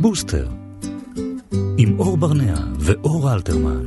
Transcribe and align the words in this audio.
בוסטר, 0.00 0.48
עם 1.78 2.00
אור 2.00 2.16
ברנע 2.16 2.54
ואור 2.78 3.32
אלתרמן. 3.32 3.86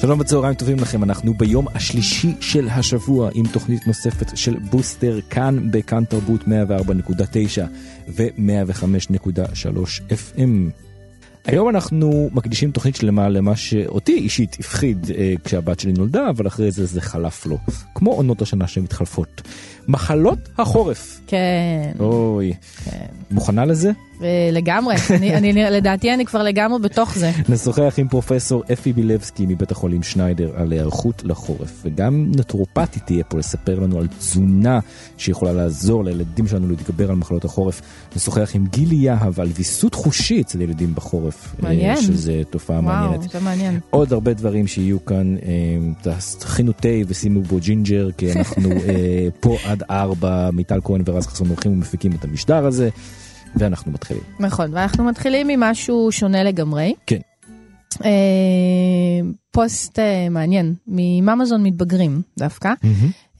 שלום 0.00 0.20
וצהריים 0.20 0.54
טובים 0.54 0.78
לכם, 0.78 1.04
אנחנו 1.04 1.34
ביום 1.34 1.68
השלישי 1.74 2.34
של 2.40 2.68
השבוע 2.68 3.30
עם 3.34 3.46
תוכנית 3.52 3.86
נוספת 3.86 4.36
של 4.36 4.58
בוסטר 4.58 5.20
כאן 5.30 5.70
בכאן 5.70 6.04
תרבות 6.04 6.40
104.9 6.42 6.48
ו-105.3 8.08 10.00
FM. 10.10 10.89
היום 11.44 11.68
אנחנו 11.68 12.30
מקדישים 12.32 12.70
תוכנית 12.70 12.96
שלמה 12.96 13.28
למה 13.28 13.56
שאותי 13.56 14.12
אישית 14.12 14.56
הפחיד 14.60 15.06
אה, 15.14 15.34
כשהבת 15.44 15.80
שלי 15.80 15.92
נולדה, 15.92 16.28
אבל 16.30 16.46
אחרי 16.46 16.70
זה 16.70 16.86
זה 16.86 17.00
חלף 17.00 17.46
לו, 17.46 17.58
כמו 17.94 18.10
עונות 18.12 18.42
השנה 18.42 18.66
שמתחלפות. 18.66 19.42
מחלות 19.88 20.38
החורף. 20.58 21.20
כן. 21.26 21.92
אוי. 22.00 22.52
כן. 22.84 23.06
מוכנה 23.30 23.64
לזה? 23.64 23.90
לגמרי, 24.52 24.94
אני, 25.10 25.34
אני, 25.34 25.52
לדעתי 25.52 26.14
אני 26.14 26.24
כבר 26.24 26.42
לגמרי 26.42 26.78
בתוך 26.78 27.18
זה. 27.18 27.30
נשוחח 27.48 27.94
עם 27.98 28.08
פרופסור 28.08 28.62
אפי 28.72 28.92
בילבסקי 28.92 29.46
מבית 29.46 29.70
החולים 29.70 30.02
שניידר 30.02 30.50
על 30.56 30.72
היערכות 30.72 31.22
לחורף, 31.24 31.82
וגם 31.84 32.32
נטרופטית 32.36 33.02
תהיה 33.06 33.24
פה 33.24 33.38
לספר 33.38 33.80
לנו 33.80 33.98
על 33.98 34.06
תזונה 34.18 34.80
שיכולה 35.16 35.52
לעזור 35.52 36.04
לילדים 36.04 36.46
שלנו 36.46 36.68
להתגבר 36.68 37.10
על 37.10 37.16
מחלות 37.16 37.44
החורף. 37.44 37.82
נשוחח 38.16 38.50
עם 38.54 38.66
גילי 38.66 38.96
יהב 38.96 39.40
על 39.40 39.48
ויסות 39.54 39.94
חושי 39.94 40.40
אצל 40.40 40.60
ילדים 40.60 40.94
בחורף. 40.94 41.44
אה, 41.44 41.68
מעניין. 41.68 41.96
שזה 41.96 42.42
תופעה 42.50 42.80
וואו, 42.80 42.94
מעניינת. 42.94 43.30
זה 43.30 43.40
מעניין. 43.40 43.80
עוד 43.90 44.12
הרבה 44.12 44.34
דברים 44.34 44.66
שיהיו 44.66 45.04
כאן, 45.04 45.36
אה, 45.42 46.12
תכינו 46.38 46.72
תה 46.72 46.88
ושימו 47.08 47.42
בו 47.42 47.58
ג'ינג'ר, 47.60 48.08
כי 48.18 48.32
אנחנו 48.32 48.70
אה, 48.72 49.28
פה 49.40 49.56
עד 49.64 49.82
ארבע, 49.90 50.50
מיטל 50.52 50.80
כהן 50.84 51.02
ורז 51.06 51.26
חסון 51.26 51.48
הולכים 51.48 51.72
ומפיקים 51.72 52.12
את 52.12 52.24
המשדר 52.24 52.66
הזה, 52.66 52.88
ואנחנו 53.56 53.92
מתחילים. 53.92 54.22
נכון, 54.40 54.74
ואנחנו 54.74 55.04
מתחילים 55.04 55.46
ממשהו 55.46 56.12
שונה 56.12 56.44
לגמרי. 56.44 56.94
כן. 57.06 57.20
אה, 58.04 58.10
פוסט 59.50 59.98
אה, 59.98 60.28
מעניין, 60.28 60.74
מממזון 60.86 61.62
מתבגרים 61.62 62.22
דווקא, 62.38 62.72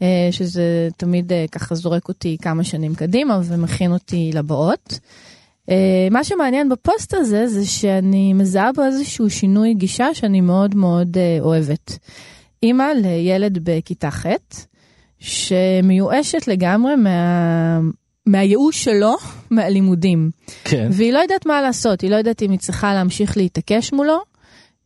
אה, 0.03 0.29
שזה 0.31 0.89
תמיד 0.97 1.33
אה, 1.33 1.45
ככה 1.53 1.75
זורק 1.75 2.09
אותי 2.09 2.37
כמה 2.43 2.65
שנים 2.65 2.95
קדימה 2.95 3.41
ומכין 3.45 3.93
אותי 3.93 4.31
לבאות. 4.35 4.99
אה, 5.71 6.09
מה 6.11 6.25
שמעניין 6.25 6.69
בפוסט 6.69 7.15
הזה 7.15 7.47
זה 7.47 7.67
שאני 7.67 8.33
מזהה 8.33 8.73
בו 8.73 8.85
איזשהו 8.85 9.31
שינוי 9.31 9.75
גישה 9.75 10.15
שאני 10.15 10.41
מאוד 10.41 10.75
מאוד 10.75 11.17
אה, 11.19 11.39
אוהבת. 11.41 11.99
אימא 12.63 12.87
לילד 13.03 13.59
בכיתה 13.63 14.11
ח' 14.11 14.27
שמיואשת 15.19 16.49
לגמרי 16.49 16.97
מה... 16.97 17.81
מהייאוש 18.31 18.85
שלו 18.85 19.17
מהלימודים. 19.51 20.31
כן. 20.65 20.89
והיא 20.93 21.13
לא 21.13 21.19
יודעת 21.19 21.47
מה 21.47 21.63
לעשות, 21.63 22.01
היא 22.01 22.11
לא 22.11 22.17
יודעת 22.17 22.43
אם 22.43 22.51
היא 22.51 22.59
צריכה 22.59 22.95
להמשיך 22.95 23.37
להתעקש 23.37 23.93
מולו, 23.93 24.19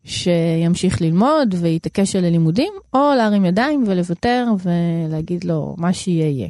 שימשיך 0.05 1.03
ללמוד 1.03 1.55
ויתעקש 1.61 2.17
על 2.17 2.25
הלימודים, 2.25 2.73
או 2.95 3.13
להרים 3.17 3.45
ידיים 3.45 3.85
ולוותר 3.87 4.47
ולהגיד 4.63 5.45
לו 5.45 5.75
מה 5.79 5.93
שיהיה 5.93 6.29
יהיה. 6.29 6.49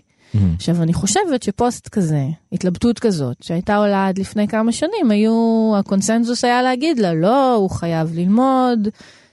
עכשיו 0.54 0.82
אני 0.82 0.92
חושבת 0.92 1.42
שפוסט 1.42 1.88
כזה, 1.88 2.22
התלבטות 2.52 2.98
כזאת, 2.98 3.36
שהייתה 3.42 3.76
עולה 3.76 4.08
עד 4.08 4.18
לפני 4.18 4.48
כמה 4.48 4.72
שנים, 4.72 5.10
היו, 5.10 5.72
הקונסנזוס 5.78 6.44
היה 6.44 6.62
להגיד 6.62 6.98
לה, 6.98 7.14
לא, 7.14 7.54
הוא 7.54 7.70
חייב 7.70 8.14
ללמוד, 8.14 8.88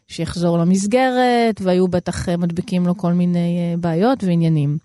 שיחזור 0.07 0.57
למסגרת, 0.57 1.61
והיו 1.61 1.87
בטח 1.87 2.29
אה, 2.29 2.37
מדביקים 2.37 2.85
לו 2.85 2.97
כל 2.97 3.13
מיני 3.13 3.57
אה, 3.59 3.77
בעיות 3.77 4.23
ועניינים. 4.23 4.77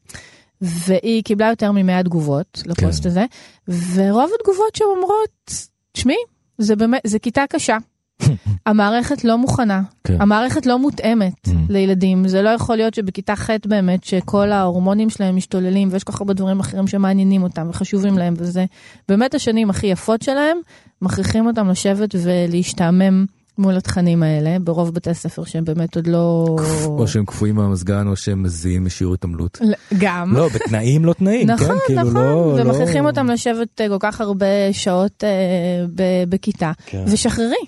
והיא 0.60 1.22
קיבלה 1.22 1.48
יותר 1.48 1.72
מ-100 1.72 2.02
תגובות 2.04 2.62
לפוסט 2.66 3.02
כן. 3.02 3.08
הזה, 3.08 3.24
ורוב 3.68 4.30
התגובות 4.40 4.74
שם 4.74 4.84
אומרות, 4.96 5.50
תשמעי, 5.92 6.16
זה 6.58 6.76
באמת, 6.76 7.00
זה 7.04 7.18
כיתה 7.18 7.44
קשה. 7.50 7.76
המערכת 8.66 9.24
לא 9.24 9.38
מוכנה, 9.38 9.82
כן. 10.04 10.20
המערכת 10.20 10.66
לא 10.66 10.78
מותאמת 10.78 11.32
Mm. 11.46 11.50
לילדים, 11.68 12.28
זה 12.28 12.42
לא 12.42 12.48
יכול 12.48 12.76
להיות 12.76 12.94
שבכיתה 12.94 13.36
ח' 13.36 13.50
באמת 13.66 14.04
שכל 14.04 14.52
ההורמונים 14.52 15.10
שלהם 15.10 15.36
משתוללים 15.36 15.88
ויש 15.92 16.04
כל 16.04 16.12
כך 16.12 16.20
הרבה 16.20 16.34
דברים 16.34 16.60
אחרים 16.60 16.86
שמעניינים 16.86 17.42
אותם 17.42 17.66
וחשובים 17.70 18.18
להם 18.18 18.34
וזה 18.36 18.64
באמת 19.08 19.34
השנים 19.34 19.70
הכי 19.70 19.86
יפות 19.86 20.22
שלהם, 20.22 20.58
מכריחים 21.02 21.46
אותם 21.46 21.68
לשבת 21.68 22.14
ולהשתעמם 22.22 23.26
מול 23.58 23.76
התכנים 23.76 24.22
האלה 24.22 24.58
ברוב 24.58 24.94
בתי 24.94 25.10
הספר 25.10 25.44
שהם 25.44 25.64
באמת 25.64 25.96
עוד 25.96 26.06
לא... 26.06 26.56
או 26.86 27.08
שהם 27.08 27.24
קפואים 27.24 27.54
מהמזגן 27.54 28.06
או 28.06 28.16
שהם 28.16 28.42
מזיעים 28.42 28.84
משיעור 28.84 29.14
התעמלות. 29.14 29.58
גם. 29.98 30.36
לא, 30.36 30.48
בתנאים 30.48 31.04
לא 31.04 31.12
תנאים, 31.12 31.50
נכון, 31.50 31.66
כן? 31.66 31.74
כאילו 31.86 32.02
נכון, 32.02 32.14
לא... 32.14 32.56
ומכריחים 32.60 33.04
לא... 33.04 33.08
אותם 33.08 33.26
לשבת 33.26 33.80
אה, 33.80 33.88
כל 33.88 33.96
כך 34.00 34.20
הרבה 34.20 34.46
שעות 34.72 35.24
אה, 35.24 35.86
ב- 35.94 36.24
בכיתה, 36.28 36.72
כן. 36.86 37.04
ושחררי. 37.06 37.64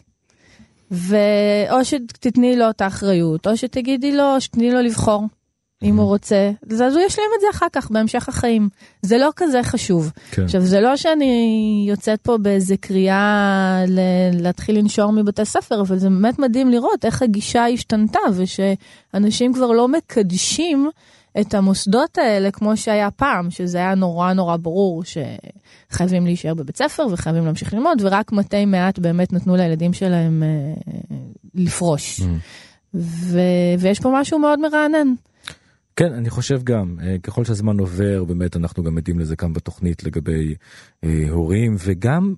ואו 0.90 1.84
שתתני 1.84 2.56
לו 2.56 2.70
את 2.70 2.80
האחריות, 2.80 3.46
או 3.46 3.56
שתגידי 3.56 4.16
לו, 4.16 4.40
שתתני 4.40 4.70
לו 4.70 4.80
לבחור, 4.80 5.24
אם 5.82 5.96
הוא 5.96 6.06
רוצה, 6.06 6.50
אז 6.70 6.82
אז 6.82 6.96
הוא 6.96 7.02
ישלים 7.06 7.26
את 7.36 7.40
זה 7.40 7.46
אחר 7.50 7.66
כך, 7.72 7.90
בהמשך 7.90 8.28
החיים. 8.28 8.68
זה 9.02 9.18
לא 9.18 9.30
כזה 9.36 9.62
חשוב. 9.62 10.12
כן. 10.30 10.42
עכשיו, 10.44 10.60
זה 10.60 10.80
לא 10.80 10.96
שאני 10.96 11.84
יוצאת 11.88 12.20
פה 12.22 12.38
באיזה 12.38 12.76
קריאה 12.76 13.82
ל- 13.88 14.00
להתחיל 14.42 14.78
לנשור 14.78 15.12
מבתי 15.12 15.44
ספר, 15.44 15.80
אבל 15.80 15.98
זה 15.98 16.08
באמת 16.08 16.38
מדהים 16.38 16.70
לראות 16.70 17.04
איך 17.04 17.22
הגישה 17.22 17.66
השתנתה, 17.66 18.18
ושאנשים 18.34 19.52
כבר 19.54 19.66
לא 19.72 19.88
מקדשים 19.88 20.90
את 21.40 21.54
המוסדות 21.54 22.18
האלה 22.18 22.50
כמו 22.50 22.76
שהיה 22.76 23.10
פעם, 23.10 23.50
שזה 23.50 23.78
היה 23.78 23.94
נורא 23.94 24.32
נורא 24.32 24.56
ברור 24.56 25.02
שחייבים 25.90 26.26
להישאר 26.26 26.54
בבית 26.54 26.76
ספר 26.76 27.06
וחייבים 27.10 27.44
להמשיך 27.44 27.74
ללמוד, 27.74 27.98
ורק 28.00 28.32
מתי 28.32 28.64
מעט 28.64 28.98
באמת 28.98 29.32
נתנו 29.32 29.56
לילדים 29.56 29.92
שלהם 29.92 30.42
אה, 30.42 30.82
לפרוש. 31.54 32.20
Mm. 32.20 32.24
ו- 32.94 33.38
ויש 33.78 34.00
פה 34.00 34.10
משהו 34.14 34.38
מאוד 34.38 34.60
מרענן. 34.60 35.08
כן, 35.98 36.12
אני 36.12 36.30
חושב 36.30 36.62
גם, 36.64 36.96
אה, 37.02 37.16
ככל 37.22 37.44
שהזמן 37.44 37.78
עובר, 37.78 38.24
באמת 38.24 38.56
אנחנו 38.56 38.82
גם 38.82 38.98
עדים 38.98 39.18
לזה 39.18 39.36
כאן 39.36 39.52
בתוכנית 39.52 40.04
לגבי 40.04 40.54
אה, 41.04 41.24
הורים, 41.30 41.76
וגם 41.78 42.34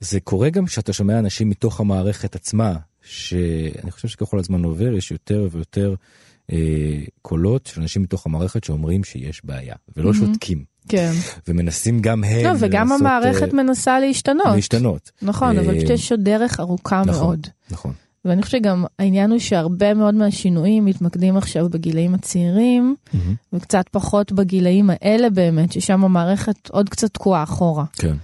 זה 0.00 0.20
קורה 0.20 0.50
גם 0.50 0.66
שאתה 0.66 0.92
שומע 0.92 1.18
אנשים 1.18 1.48
מתוך 1.48 1.80
המערכת 1.80 2.34
עצמה, 2.34 2.74
שאני 3.02 3.90
חושב 3.90 4.08
שככל 4.08 4.38
הזמן 4.38 4.64
עובר 4.64 4.92
יש 4.96 5.10
יותר 5.10 5.48
ויותר 5.52 5.94
אה, 6.52 6.58
קולות 7.22 7.66
של 7.66 7.80
אנשים 7.80 8.02
מתוך 8.02 8.26
המערכת 8.26 8.64
שאומרים 8.64 9.04
שיש 9.04 9.44
בעיה, 9.44 9.74
ולא 9.96 10.10
Mhm. 10.10 10.14
שותקים, 10.14 10.64
כן. 10.88 11.12
ומנסים 11.48 12.00
גם 12.00 12.24
הם 12.24 12.44
לא, 12.44 12.50
וגם 12.58 12.86
לנסות, 12.88 13.00
המערכת 13.00 13.48
אה, 13.48 13.62
מנסה 13.62 14.00
להשתנות. 14.00 14.54
להשתנות. 14.54 15.10
נכון, 15.22 15.58
אבל 15.58 15.74
אה, 15.74 15.76
פשוט 15.78 15.90
יש 15.90 16.10
עוד 16.12 16.20
דרך 16.24 16.60
ארוכה 16.60 17.02
נכון. 17.06 17.26
מאוד. 17.26 17.46
נכון. 17.70 17.92
ואני 18.24 18.42
חושבת 18.42 18.60
שגם 18.60 18.84
העניין 18.98 19.30
הוא 19.30 19.38
שהרבה 19.38 19.94
מאוד 19.94 20.14
מהשינויים 20.14 20.84
מתמקדים 20.84 21.36
עכשיו 21.36 21.68
בגילאים 21.68 22.14
הצעירים, 22.14 22.96
מהמם. 23.14 23.34
וקצת 23.52 23.88
פחות 23.90 24.32
בגילאים 24.32 24.90
האלה 24.90 25.30
באמת, 25.30 25.72
ששם 25.72 26.04
המערכת 26.04 26.70
עוד 26.70 26.88
קצת 26.88 27.14
תקועה 27.14 27.42
אחורה. 27.42 27.84
כן. 27.92 28.16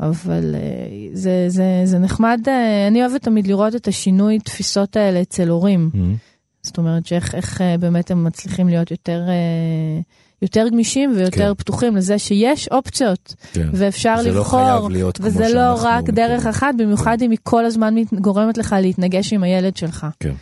אבל 0.00 0.54
אה, 0.54 1.08
זה, 1.12 1.44
זה, 1.48 1.82
זה 1.84 1.98
נחמד, 1.98 2.40
אה, 2.48 2.88
אני 2.88 3.00
אוהבת 3.06 3.22
תמיד 3.22 3.46
לראות 3.46 3.74
את 3.74 3.88
השינוי 3.88 4.38
תפיסות 4.38 4.96
האלה 4.96 5.22
אצל 5.22 5.48
הורים. 5.48 5.90
מהמם. 5.94 6.16
זאת 6.64 6.78
אומרת 6.78 7.06
שאיך 7.06 7.34
איך, 7.34 7.60
אה, 7.60 7.78
באמת 7.78 8.10
הם 8.10 8.24
מצליחים 8.24 8.68
להיות 8.68 8.90
יותר, 8.90 9.22
אה, 9.28 10.00
יותר 10.44 10.68
גמישים 10.68 11.12
ויותר 11.16 11.48
כן. 11.48 11.54
פתוחים 11.54 11.96
לזה 11.96 12.18
שיש 12.18 12.68
אופציות, 12.68 13.34
כן. 13.52 13.68
ואפשר 13.72 14.16
זה 14.22 14.30
לא 14.32 14.38
לבחור, 14.38 14.60
חייב 14.64 14.88
להיות 14.88 15.16
כמו 15.16 15.26
וזה 15.26 15.40
לא 15.48 15.48
שאנחנו 15.48 15.88
רק 15.88 16.04
דרך 16.10 16.30
מכירים. 16.30 16.48
אחת, 16.48 16.74
במיוחד 16.78 17.22
אם 17.22 17.30
היא 17.30 17.38
כל 17.42 17.64
הזמן 17.64 17.94
מת- 17.94 18.12
גורמת 18.14 18.58
לך 18.58 18.76
להתנגש 18.80 19.32
עם 19.32 19.42
הילד 19.42 19.76
שלך. 19.76 20.06
כן. 20.20 20.32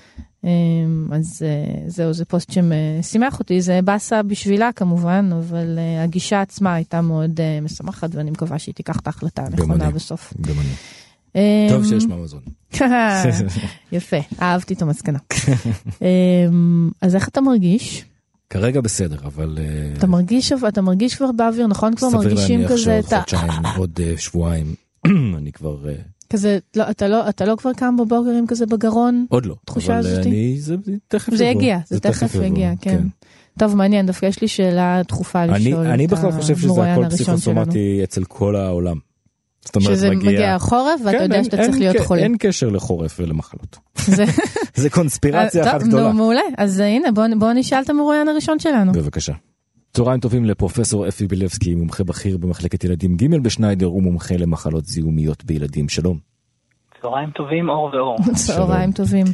אמ, 0.44 0.48
אז 1.12 1.42
אה, 1.42 1.48
זהו, 1.86 2.12
זה 2.12 2.24
פוסט 2.24 2.53
ששימח 2.53 3.38
אותי, 3.38 3.60
זה 3.60 3.80
באסה 3.84 4.22
בשבילה 4.22 4.71
כמובן, 4.77 5.30
אבל 5.38 5.78
אה, 5.78 6.03
הגישה 6.03 6.41
עצמה 6.41 6.74
הייתה 6.74 7.00
מאוד 7.00 7.41
אה, 7.41 7.59
משמחת, 7.62 8.15
ואני 8.15 8.30
מקווה 8.30 8.59
שהיא 8.59 8.74
תיקח 8.74 8.97
את 9.00 9.06
ההחלטה 9.06 9.42
הנכונה. 9.47 9.91
בסוף. 9.91 10.34
גם 10.41 10.54
אני. 10.60 10.68
אמ, 11.34 11.68
טוב 11.68 11.84
שיש 11.84 12.04
מאמזון. 12.04 12.41
יפה, 13.92 14.16
אהבתי 14.42 14.74
את 14.74 14.82
המסקנה. 14.82 15.18
אמ, 16.03 16.91
אז 17.00 17.15
איך 17.15 17.28
אתה 17.28 17.41
מרגיש? 17.41 18.04
כרגע 18.53 18.81
בסדר, 18.81 19.16
אבל... 19.25 19.59
אה, 19.60 19.93
אתה 19.99 20.07
מרגיש, 20.07 20.53
אתה 20.69 20.83
מרגיש 20.83 21.15
כבר 21.15 21.33
באוויר, 21.33 21.66
נכון? 21.66 21.95
כבר 21.95 22.09
סביר 22.09 22.21
מרגישים 22.21 22.60
להניח 22.60 22.72
כזה 22.72 22.99
את 22.99 23.04
שעוד 23.04 23.15
ה... 23.15 23.21
חודשיים, 23.21 23.66
עוד 23.78 24.01
אה, 24.03 24.15
שבועיים, 24.16 24.75
אני 25.39 25.53
כבר... 25.53 25.89
אה, 25.89 25.95
כזה, 26.31 26.59
לא, 26.77 26.91
אתה 26.91 27.09
לא, 27.09 27.28
אתה 27.28 27.45
לא 27.45 27.57
כבר 27.57 27.72
קם 27.72 27.97
בבוקר 27.97 28.31
עם 28.31 28.47
כזה 28.47 28.66
בגרון? 28.66 29.27
עוד 29.28 29.47
לא. 29.47 29.54
תחושה 29.65 29.99
אבל 29.99 30.07
הזאתי? 30.07 30.28
אני... 30.28 30.60
זה 30.60 30.77
זה 30.84 30.93
תכף 31.09 31.34
זה. 31.34 31.45
יגיע, 31.45 31.78
זה 31.87 32.01
תכף 32.01 32.34
יבוא, 32.34 32.47
יגיע, 32.47 32.72
כן. 32.81 33.07
טוב, 33.59 33.77
מעניין, 33.77 34.07
דווקא 34.07 34.27
יש 34.27 34.41
לי 34.41 34.49
שאלה 34.49 35.03
דחופה 35.09 35.43
אני 35.43 35.53
לשאול 35.53 35.87
אני 35.87 36.04
את 36.04 36.10
בכלל 36.10 36.33
חושב 36.33 36.57
שזה 36.57 36.93
הכל. 36.93 37.09
פסיכוסומטי 37.09 38.01
אצל 38.04 38.25
כל 38.25 38.57
העולם. 38.57 38.99
זאת 39.64 39.76
אומרת, 39.76 39.91
שזה 39.97 40.10
מגיע... 40.10 40.30
מגיע 40.32 40.54
החורף 40.54 41.00
ואתה 41.04 41.16
כן, 41.18 41.22
יודע 41.22 41.36
אין- 41.36 41.44
שאתה 41.44 41.56
אין 41.56 41.64
צריך 41.66 41.78
להיות 41.78 41.97
ק- 41.97 42.00
חולה. 42.00 42.22
אין 42.22 42.36
קשר 42.38 42.68
לחורף 42.68 43.16
ולמחלות. 43.20 43.78
זה- 44.06 44.24
זה 44.82 44.91
קונספירציה 44.91 45.64
אה, 45.64 45.70
אחת 45.70 45.78
טוב, 45.80 45.88
גדולה. 45.88 46.03
נו, 46.09 46.12
מעולה. 46.12 46.41
אז 46.59 46.80
אה, 46.80 46.86
הנה, 46.86 47.12
בוא- 47.12 47.24
בוא 47.38 47.53
נשאל 47.53 47.82
את 47.84 47.91
המרואיין 47.91 48.28
הראשון 48.28 48.59
שלנו. 48.59 48.92
בבקשה. 48.92 49.32
צהריים 49.92 50.20
טובים 50.20 50.44
לפרופסור 50.44 51.09
אפי 51.09 51.26
בילבסקי, 51.26 51.74
מומחה 51.74 52.04
בכיר 52.04 52.36
במחלקת 52.38 52.84
ילדים 52.84 53.16
ג' 53.16 53.38
בשניידר 53.42 53.92
ומומחה 53.94 54.36
למחלות 54.36 54.86
זיהומיות 54.86 55.44
בילדים. 55.44 55.88
שלום. 55.88 56.18
צהריים 57.03 57.30
טובים, 57.30 57.68
אור 57.68 57.91
ואור. 57.94 58.16
צהריים 58.34 58.92
טובים. 58.92 59.26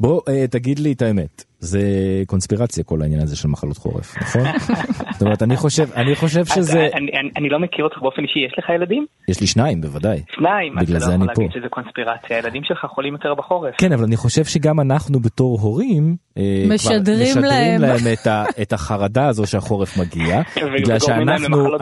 בוא 0.00 0.20
אה, 0.28 0.46
תגיד 0.50 0.78
לי 0.78 0.92
את 0.92 1.02
האמת, 1.02 1.44
זה 1.60 1.80
קונספירציה 2.26 2.84
כל 2.84 3.02
העניין 3.02 3.22
הזה 3.22 3.36
של 3.36 3.48
מחלות 3.48 3.76
חורף, 3.76 4.16
נכון? 4.20 4.42
זאת 5.12 5.22
אומרת, 5.22 5.42
אני 5.42 5.56
חושב, 5.56 5.92
אני 5.96 6.14
חושב 6.14 6.44
שזה, 6.44 6.78
אני, 6.94 7.10
אני, 7.20 7.30
אני 7.36 7.48
לא 7.48 7.58
מכיר 7.58 7.84
אותך 7.84 7.98
באופן 8.02 8.22
אישי, 8.22 8.38
יש 8.38 8.54
לך 8.58 8.64
ילדים? 8.74 9.06
יש 9.28 9.40
לי 9.40 9.46
שניים 9.46 9.80
בוודאי. 9.80 10.22
שניים, 10.36 10.74
בגלל 10.80 10.96
אתה 10.96 11.04
זה 11.04 11.10
לא 11.10 11.14
אני 11.14 11.24
יכול 11.24 11.34
פה. 11.34 11.42
להגיד 11.42 11.60
שזה 11.60 11.68
קונספירציה, 11.68 12.36
הילדים 12.36 12.64
שלך 12.64 12.86
חולים 12.94 13.12
יותר 13.12 13.34
בחורף. 13.34 13.74
כן, 13.78 13.92
אבל 13.92 14.04
אני 14.04 14.16
חושב 14.16 14.44
שגם 14.44 14.80
אנחנו 14.80 15.20
בתור 15.20 15.58
הורים, 15.60 16.16
אה, 16.38 16.64
משדרים 16.74 17.38
להם. 17.38 17.80
להם 17.80 18.00
את, 18.12 18.26
ה, 18.26 18.44
את 18.62 18.72
החרדה 18.72 19.26
הזו 19.26 19.46
שהחורף 19.46 19.98
מגיע, 19.98 20.40
בגלל 20.78 20.98
שאנחנו. 20.98 21.76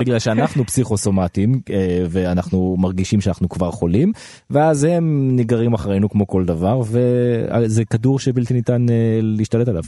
בגלל 0.00 0.18
שאנחנו 0.18 0.64
פסיכוסומטים 0.64 1.60
אה, 1.70 2.04
ואנחנו 2.10 2.76
מרגישים 2.78 3.20
שאנחנו 3.20 3.48
כבר 3.48 3.70
חולים, 3.70 4.12
ואז 4.50 4.84
הם 4.84 5.28
נגררים 5.36 5.74
אחרינו 5.74 6.08
כמו 6.10 6.26
כל 6.26 6.44
דבר, 6.44 6.80
וזה 6.80 7.84
כדור 7.84 8.18
שבלתי 8.18 8.54
ניתן 8.54 8.86
אה, 8.90 9.20
להשתלט 9.38 9.68
עליו. 9.68 9.82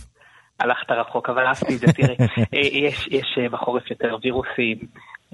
הלכת 0.60 0.90
רחוק, 0.90 1.28
אבל 1.28 1.46
אהבתי 1.46 1.74
את 1.74 1.78
זה, 1.78 1.86
תראי, 1.92 2.16
אה, 2.54 2.58
יש, 2.58 3.08
יש 3.10 3.38
אה, 3.38 3.48
בחורף 3.48 3.90
יותר 3.90 4.16
וירוסים, 4.22 4.78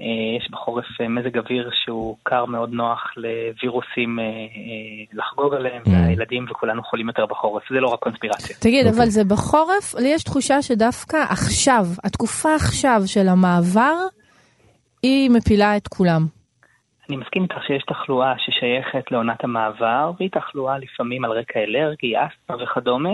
אה, 0.01 0.05
יש 0.37 0.51
בחורף 0.51 0.85
מזג 1.09 1.37
אוויר 1.37 1.69
שהוא 1.73 2.17
קר 2.23 2.45
מאוד 2.45 2.69
נוח 2.73 3.13
לווירוסים 3.17 4.19
לחגוג 5.13 5.53
עליהם, 5.53 5.81
Mm. 5.85 5.89
והילדים 5.89 6.45
וכולנו 6.51 6.83
חולים 6.83 7.07
יותר 7.07 7.25
בחורף, 7.25 7.63
זה 7.69 7.79
לא 7.79 7.87
רק 7.87 7.99
קונספירציה. 7.99 8.55
תגיד, 8.59 8.85
אוקיי. 8.85 8.99
אבל 9.01 9.09
זה 9.09 9.23
בחורף, 9.23 9.95
לי 9.99 10.09
יש 10.09 10.23
תחושה 10.23 10.61
שדווקא 10.61 11.17
עכשיו, 11.29 11.85
התקופה 12.03 12.55
עכשיו 12.55 13.01
של 13.05 13.27
המעבר, 13.27 13.95
היא 15.03 15.29
מפילה 15.29 15.77
את 15.77 15.87
כולם. 15.87 16.21
אני 17.09 17.17
מסכים 17.17 17.43
איתך 17.43 17.55
שיש 17.67 17.83
תחלואה 17.87 18.33
ששייכת 18.37 19.11
לעונת 19.11 19.43
המעבר, 19.43 20.11
והיא 20.17 20.29
תחלואה 20.31 20.77
לפעמים 20.77 21.25
על 21.25 21.31
רקע 21.31 21.59
אלרגי, 21.59 22.13
אסתמה 22.17 22.63
וכדומה, 22.63 23.09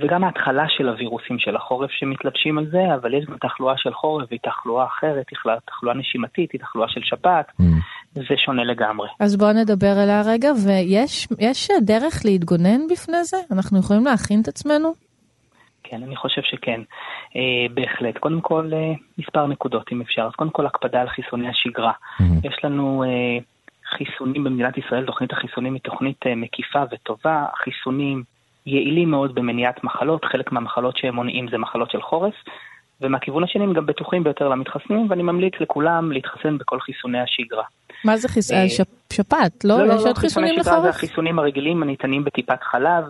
וגם 0.00 0.24
ההתחלה 0.24 0.64
של 0.68 0.88
הווירוסים 0.88 1.38
של 1.38 1.56
החורף 1.56 1.90
שמתלבשים 1.90 2.58
על 2.58 2.66
זה, 2.70 2.94
אבל 2.94 3.14
יש 3.14 3.24
גם 3.24 3.36
תחלואה 3.40 3.74
של 3.76 3.94
חורף 3.94 4.26
והיא 4.30 4.40
תחלואה 4.42 4.86
אחרת, 4.86 5.26
היא 5.30 5.38
תחלואה- 5.66 5.94
נשימתית, 5.94 6.52
היא 6.52 6.60
תחלואה 6.60 6.88
של 6.88 7.00
שפעת, 7.04 7.46
Mm. 7.60 7.64
זה 8.14 8.34
שונה 8.36 8.64
לגמרי. 8.64 9.08
אז 9.20 9.36
בואו 9.36 9.52
נדבר 9.52 9.94
עליה 10.02 10.22
רגע, 10.26 10.50
ויש 10.66 11.28
יש 11.38 11.68
דרך 11.82 12.22
להתגונן 12.24 12.80
בפני 12.90 13.24
זה? 13.24 13.36
אנחנו 13.52 13.78
יכולים 13.78 14.04
להכין 14.04 14.40
את 14.42 14.48
עצמנו? 14.48 14.92
כן, 15.82 16.02
אני 16.02 16.16
חושב 16.16 16.42
שכן, 16.42 16.80
אה, 17.36 17.40
בהחלט. 17.74 18.18
קודם 18.18 18.40
כל, 18.40 18.70
אה, 18.72 18.92
מספר 19.18 19.46
נקודות 19.46 19.92
אם 19.92 20.00
אפשר. 20.00 20.22
אז 20.22 20.32
קודם 20.32 20.50
כל, 20.50 20.66
הקפדה 20.66 21.00
על 21.00 21.08
חיסוני 21.08 21.48
השגרה. 21.48 21.92
Mm. 22.20 22.24
יש 22.44 22.64
לנו 22.64 23.04
אה, 23.04 23.38
חיסונים 23.96 24.44
במדינת 24.44 24.78
ישראל, 24.78 25.06
תוכנית 25.06 25.32
החיסונים 25.32 25.74
היא 25.74 25.82
תוכנית 25.82 26.26
אה, 26.26 26.34
מקיפה 26.34 26.82
וטובה. 26.92 27.44
החיסונים 27.54 28.22
יעילים 28.66 29.10
מאוד 29.10 29.34
במניעת 29.34 29.84
מחלות, 29.84 30.24
חלק 30.24 30.52
מהמחלות 30.52 30.96
שהם 30.96 31.14
מונעים 31.14 31.48
זה 31.50 31.58
מחלות 31.58 31.90
של 31.90 32.02
חורף, 32.02 32.34
ומהכיוון 33.00 33.44
השני 33.44 33.64
הם 33.64 33.72
גם 33.72 33.86
בטוחים 33.86 34.24
ביותר 34.24 34.48
למתחסנים, 34.48 35.06
ואני 35.10 35.22
ממליץ 35.22 35.54
לכולם 35.60 36.12
להתחסן 36.12 36.58
בכל 36.58 36.80
חיסוני 36.80 37.20
השגרה. 37.20 37.64
מה 38.04 38.16
זה 38.16 38.28
חיס... 38.28 38.52
אה, 38.52 38.68
שפ- 38.68 39.12
שפעת? 39.12 39.64
לא? 39.64 39.74
יש 39.74 40.04
עוד 40.06 40.18
חיסונים 40.18 40.48
חיסוני 40.48 40.48
שגרה 40.48 40.62
זה 40.62 40.70
לחורף? 40.70 40.94
החיסונים 40.94 41.38
הרגילים 41.38 41.82
הניתנים 41.82 42.24
בטיפת 42.24 42.62
חלב. 42.62 43.04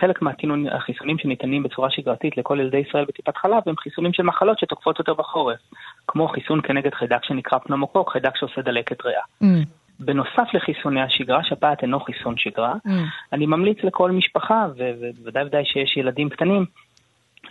חלק 0.00 0.22
מהחיסונים 0.22 1.18
שניתנים 1.18 1.62
בצורה 1.62 1.90
שגרתית 1.90 2.36
לכל 2.36 2.58
ילדי 2.60 2.78
ישראל 2.88 3.04
בטיפת 3.04 3.36
חלב 3.36 3.62
הם 3.66 3.76
חיסונים 3.76 4.12
של 4.12 4.22
מחלות 4.22 4.58
שתוקפות 4.58 4.98
יותר 4.98 5.14
בחורף, 5.14 5.58
כמו 6.08 6.28
חיסון 6.28 6.60
כנגד 6.62 6.94
חיידק 6.94 7.24
שנקרא 7.24 7.58
פנומוקוק, 7.58 8.12
חיידק 8.12 8.36
שעושה 8.36 8.62
דלקת 8.62 9.04
ריאה. 9.04 9.22
Mm, 9.42 9.46
בנוסף 10.00 10.54
לחיסוני 10.54 11.02
השגרה, 11.02 11.44
שפעת 11.44 11.82
אינו 11.82 12.00
חיסון 12.00 12.34
שגרה. 12.36 12.74
mm. 12.86 12.90
אני 13.32 13.46
ממליץ 13.46 13.78
לכל 13.84 14.10
משפחה, 14.10 14.66
ו- 14.76 14.90
וודאי 15.24 15.42
וודאי 15.42 15.64
שיש 15.64 15.96
ילדים 15.96 16.28
קטנים, 16.28 16.64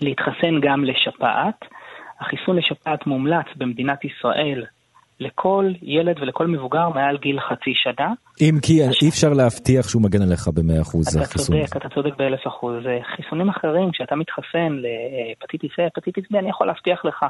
להתחסן 0.01 0.59
גם 0.61 0.85
לשפעת. 0.85 1.65
החיסון 2.19 2.57
לשפעת 2.57 3.07
מומלץ 3.07 3.45
במדינת 3.55 4.05
ישראל 4.05 4.65
לכל 5.19 5.71
ילד 5.81 6.15
ולכל 6.21 6.47
מבוגר 6.47 6.89
מעל 6.89 7.17
גיל 7.17 7.39
חצי 7.39 7.73
שנה. 7.75 8.13
אם 8.41 8.55
כי 8.61 8.81
אי 9.01 9.09
אפשר 9.09 9.33
להבטיח 9.33 9.89
שהוא 9.89 10.01
מגן 10.01 10.21
עליך 10.21 10.47
במאה 10.47 10.81
אחוז 10.81 11.07
אתה 11.07 11.25
החיסון. 11.25 11.55
צודק, 11.61 11.77
אתה 11.77 11.89
צודק 11.89 12.17
באלף 12.17 12.47
אחוז. 12.47 12.85
אה, 12.85 12.99
חיסונים 13.15 13.49
אחרים, 13.49 13.91
כשאתה 13.91 14.15
מתחסן 14.15 14.79
להפטיטיס 14.81 15.71
A, 15.71 15.83
הפטיטיס 15.87 16.25
B, 16.33 16.37
אני 16.39 16.49
יכול 16.49 16.67
להבטיח 16.67 17.05
לך, 17.05 17.25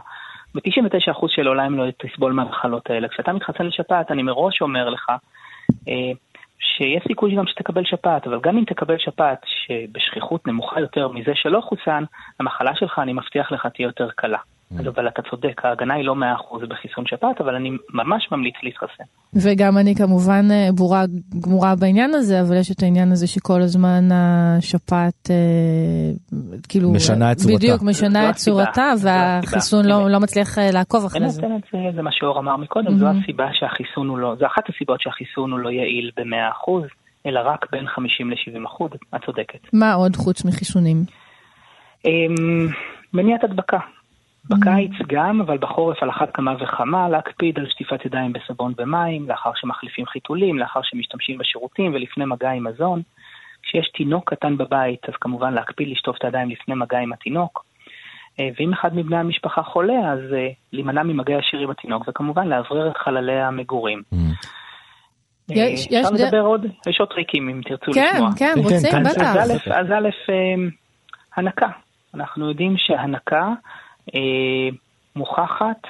ב-99% 0.56 1.28
של 1.28 1.48
העולם 1.48 1.78
לא 1.78 1.86
תסבול 1.92 2.34
מהמחלות 2.34 2.90
האלה. 2.90 3.08
כשאתה 3.08 3.34
מתחסן 3.34 3.66
לשפעת, 3.66 4.12
אני 4.12 4.24
מראש 4.24 4.62
אומר 4.62 4.90
לך, 4.90 5.10
אה, 5.88 6.12
שיש 6.60 7.04
סיכוי 7.08 7.36
גם 7.36 7.48
שתקבל 7.48 7.86
שפעת, 7.86 8.28
אבל 8.28 8.40
גם 8.44 8.58
אם 8.58 8.64
תקבל 8.66 8.98
שפעת 8.98 9.46
שבשכיחות 9.46 10.48
נמוכה 10.48 10.80
יותר 10.80 11.08
מזה 11.08 11.32
שלא 11.36 11.62
חוסן, 11.62 12.04
המחלה 12.40 12.76
שלך, 12.76 13.00
אני 13.00 13.14
מבטיח 13.14 13.52
לך, 13.52 13.68
תהיה 13.68 13.86
יותר 13.86 14.10
קלה. 14.16 14.40
אז 14.80 14.88
אבל 14.88 15.07
אתה 15.07 15.21
צודק, 15.30 15.65
ההגנה 15.65 15.94
היא 15.94 16.06
לא 16.06 16.15
100% 16.62 16.65
בחיסון 16.65 17.06
שפעת, 17.07 17.42
אבל 17.42 17.56
אני 17.56 17.69
ממש 17.94 18.27
ממליץ 18.31 18.56
להתחסן. 18.63 19.04
וגם 19.33 19.77
אני 19.77 19.95
כמובן 19.95 20.45
אה, 20.51 20.69
בורה 20.77 21.04
גמורה 21.39 21.75
בעניין 21.75 22.13
הזה, 22.13 22.42
אבל 22.42 22.57
יש 22.57 22.71
את 22.71 22.83
העניין 22.83 23.12
הזה 23.12 23.27
שכל 23.27 23.62
הזמן 23.62 24.10
השפעת, 24.12 25.30
אה, 25.30 25.36
כאילו, 26.69 26.92
משנה 26.92 27.31
את 27.31 27.38
צורתה. 27.38 27.57
בדיוק, 27.57 27.81
משנה 27.83 28.30
את 28.30 28.36
הסיבה, 28.36 28.65
צורתה, 28.65 28.92
זו 28.95 29.07
והחיסון. 29.07 29.86
לא, 29.86 30.10
לא 30.10 30.19
מצליח 30.19 30.57
אה, 30.57 30.71
לעקוב 30.71 31.06
אחרי 31.06 31.30
זה. 31.30 31.42
זה, 31.71 31.77
זה 31.95 32.01
מה 32.01 32.12
שאור 32.12 32.39
אמר 32.39 32.57
מקודם, 32.57 32.98
זו 32.98 33.06
הסיבה 33.07 33.48
שהחיסון 33.54 34.07
הוא 34.07 34.18
לא, 34.18 34.36
זו 34.39 34.45
אחת 34.45 34.63
הסיבות 34.69 35.01
שהחיסון 35.01 35.51
הוא 35.51 35.60
לא 35.60 35.69
יעיל 35.69 36.12
ב-100%, 36.18 36.71
אלא 37.25 37.39
רק 37.45 37.65
בין 37.71 37.88
50 37.88 38.31
ל-70%, 38.31 38.86
את 39.15 39.25
צודקת. 39.25 39.60
מה 39.74 39.94
עוד 39.94 40.15
חוץ 40.15 40.45
מחיסונים? 40.45 40.98
אמ, 42.06 42.68
מניעת 43.13 43.44
הדבקה. 43.44 43.77
בקיץ 44.50 44.92
גם, 45.07 45.42
אבל 45.42 45.57
בחורף 45.57 46.04
על 46.04 46.10
אחת 46.10 46.30
כמה 46.34 46.56
וכמה, 46.63 47.10
להקפיד 47.10 47.60
על 47.60 47.68
שטיפת 47.69 48.06
ידיים 48.06 48.34
בסבון 48.34 48.74
ומים, 48.78 49.30
לאחר 49.30 49.51
שמחליפים 49.56 50.06
חיתולים, 50.06 50.60
לאחר 50.60 50.80
שמשתמשים 50.84 51.38
בשירותים 51.38 51.94
ולפני 51.94 52.25
מגע 52.25 52.50
עם 52.50 52.68
מזון. 52.68 53.01
כשיש 53.63 53.90
תינוק 53.90 54.34
קטן 54.34 54.57
בבית, 54.57 55.10
אז 55.10 55.13
כמובן 55.22 55.54
להקפיד 55.54 55.88
לשטוף 55.88 56.18
את 56.18 56.24
הידיים 56.24 56.50
לפני 56.50 56.75
מגע 56.75 56.98
עם 56.98 57.13
התינוק. 57.13 57.66
אה, 58.39 58.50
ואם 58.60 58.74
אחד 58.74 58.96
מבני 58.96 59.18
המשפחה 59.18 59.63
חולה, 59.63 60.12
אז 60.13 60.20
אה, 60.34 60.48
להימנע 60.74 61.03
ממגע 61.03 61.34
ישיר 61.34 61.60
עם 61.60 61.70
התינוק, 61.70 62.03
וכמובן 62.08 62.48
לאוורר 62.48 62.91
את 62.91 62.98
חללי 62.98 63.41
המגורים. 63.41 64.01
Mm. 64.13 64.18
אה, 65.51 65.56
יש- 65.56 65.88
יש 65.91 66.06
אפשר 66.06 66.25
לדבר 66.25 66.41
עוד, 66.41 66.65
יש 66.88 67.00
עוד 67.00 67.10
טריקים 67.10 67.50
אם 67.50 67.62
תרצו 67.65 67.91
כן, 67.94 68.12
לשמוע. 68.13 68.29
כן, 68.39 68.53
כן, 68.56 68.62
רוצים, 68.62 68.91
כן, 68.91 69.03
בטח. 69.03 69.36
אז 69.68 69.91
א', 69.91 70.10
הנקה. 71.36 71.68
אנחנו 72.13 72.50
יודעים 72.50 72.74
שהנקה 72.77 73.50
מוכחת 75.15 75.81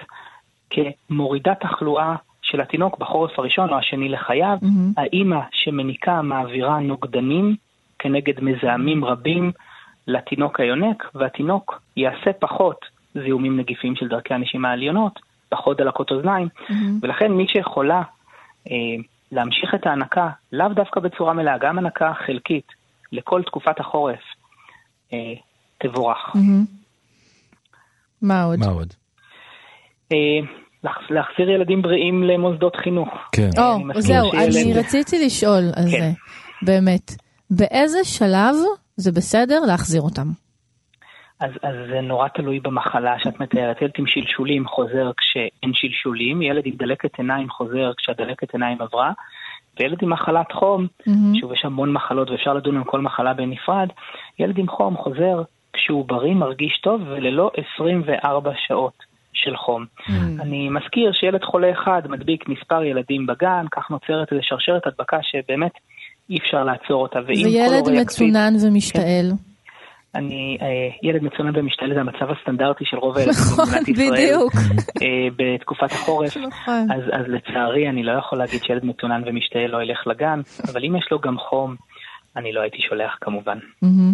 כמורידת 0.69 1.59
תחלואה 1.59 2.15
של 2.41 2.61
התינוק 2.61 2.97
בחורף 2.97 3.39
הראשון 3.39 3.69
או 3.69 3.77
השני 3.77 4.09
לחייו. 4.09 4.57
מהמם. 4.61 4.91
האימא 4.97 5.39
שמניקה 5.51 6.21
מעבירה 6.21 6.79
נוגדנים 6.79 7.55
כנגד 7.99 8.33
מזהמים 8.41 9.05
רבים 9.05 9.51
לתינוק 10.07 10.59
היונק, 10.59 11.03
והתינוק 11.15 11.81
יעשה 11.97 12.33
פחות 12.39 12.85
זיהומים 13.13 13.59
נגיפיים 13.59 13.95
של 13.95 14.07
דרכי 14.07 14.33
הנשימה 14.33 14.69
העליונות, 14.69 15.19
פחות 15.49 15.77
דלקות 15.77 16.11
אוזניים, 16.11 16.47
מהמם. 16.69 16.99
ולכן 17.01 17.31
מי 17.31 17.47
שיכולה 17.47 18.01
אה, 18.71 18.75
להמשיך 19.31 19.75
את 19.75 19.87
ההנקה, 19.87 20.29
לאו 20.51 20.67
דווקא 20.67 20.99
בצורה 20.99 21.33
מלאה, 21.33 21.57
גם 21.57 21.77
הנקה 21.77 22.13
חלקית 22.25 22.67
לכל 23.11 23.43
תקופת 23.43 23.79
החורף, 23.79 24.23
אה, 25.13 25.33
תבורך. 25.77 26.31
מהמם. 26.35 26.82
מה 28.23 28.43
עוד? 28.43 28.59
מה 28.59 28.65
עוד? 28.71 28.93
אה, 30.11 30.17
להח- 30.83 31.09
להחזיר 31.11 31.49
ילדים 31.49 31.81
בריאים 31.81 32.23
למוסדות 32.23 32.75
חינוך. 32.75 33.09
כן. 33.31 33.49
אני 33.57 33.63
או, 33.95 34.01
זהו, 34.01 34.31
אני 34.33 34.73
רציתי 34.73 35.25
לשאול 35.25 35.63
על 35.75 35.83
כן. 35.91 35.97
זה, 35.99 36.11
באמת. 36.65 37.11
באיזה 37.49 38.03
שלב 38.03 38.55
זה 38.95 39.11
בסדר 39.11 39.59
להחזיר 39.67 40.01
אותם? 40.01 40.27
אז, 41.39 41.51
אז 41.63 41.75
זה 41.91 42.01
נורא 42.01 42.27
תלוי 42.27 42.59
במחלה 42.59 43.15
שאת 43.23 43.39
מתארת. 43.39 43.81
ילד 43.81 43.91
עם 43.97 44.05
שלשולים 44.07 44.67
חוזר 44.67 45.11
כשאין 45.17 45.71
שלשולים, 45.73 46.41
ילד 46.41 46.65
עם 46.65 46.73
דלקת 46.77 47.17
עיניים 47.17 47.49
חוזר 47.49 47.91
כשהדלקת 47.97 48.53
עיניים 48.53 48.81
עברה, 48.81 49.11
וילד 49.79 49.97
עם 50.01 50.09
מחלת 50.09 50.51
חום, 50.51 50.87
מהמם. 51.07 51.35
שוב 51.35 51.53
יש 51.53 51.61
המון 51.65 51.93
מחלות 51.93 52.29
ואפשר 52.29 52.53
לדון 52.53 52.77
על 52.77 52.83
כל 52.83 53.01
מחלה 53.01 53.33
בנפרד, 53.33 53.87
ילד 54.39 54.57
עם 54.57 54.67
חום 54.67 54.97
חוזר 54.97 55.41
כשהוא 55.73 56.05
בריא, 56.05 56.33
מרגיש 56.33 56.79
טוב 56.83 57.01
וללא 57.01 57.51
24 57.75 58.51
שעות 58.67 59.03
של 59.33 59.57
חום. 59.57 59.85
אני 60.41 60.69
מזכיר 60.69 61.11
שילד 61.13 61.43
חולה 61.43 61.71
אחד 61.71 62.01
מדביק 62.09 62.49
מספר 62.49 62.83
ילדים 62.83 63.25
בגן, 63.25 63.65
כך 63.71 63.91
נוצרת 63.91 64.31
איזו 64.31 64.41
שרשרת 64.43 64.87
הדבקה 64.87 65.17
שבאמת 65.21 65.71
אי 66.29 66.37
אפשר 66.37 66.63
לעצור 66.63 67.01
אותה. 67.01 67.19
וילד 67.27 68.01
מצונן 68.01 68.53
ומשתעל. 68.63 69.29
כן. 69.29 69.53
אני, 70.15 70.57
אה, 70.61 71.09
ילד 71.09 71.23
מצונן 71.23 71.51
ומשתעל 71.55 71.93
זה 71.93 71.99
המצב 71.99 72.31
הסטנדרטי 72.31 72.85
של 72.85 72.97
רוב 72.97 73.17
הילדים 73.17 73.39
נכון, 73.53 73.65
במדינת 73.65 73.87
ישראל. 73.87 74.11
בדיוק. 74.11 74.53
אה, 75.01 75.27
בתקופת 75.37 75.91
החורף. 75.91 76.37
נכון. 76.37 76.91
אז, 76.91 77.03
אז 77.11 77.25
לצערי 77.27 77.89
אני 77.89 78.03
לא 78.03 78.11
יכול 78.11 78.37
להגיד 78.37 78.63
שילד 78.63 78.85
מצונן 78.85 79.21
ומשתעל 79.25 79.67
לא 79.67 79.83
ילך 79.83 80.07
לגן, 80.07 80.41
אבל 80.71 80.85
אם 80.85 80.95
יש 80.95 81.07
לו 81.11 81.19
גם 81.19 81.37
חום, 81.37 81.75
אני 82.37 82.53
לא 82.53 82.61
הייתי 82.61 82.77
שולח 82.89 83.17
כמובן. 83.21 83.57
מהמם. 83.81 84.13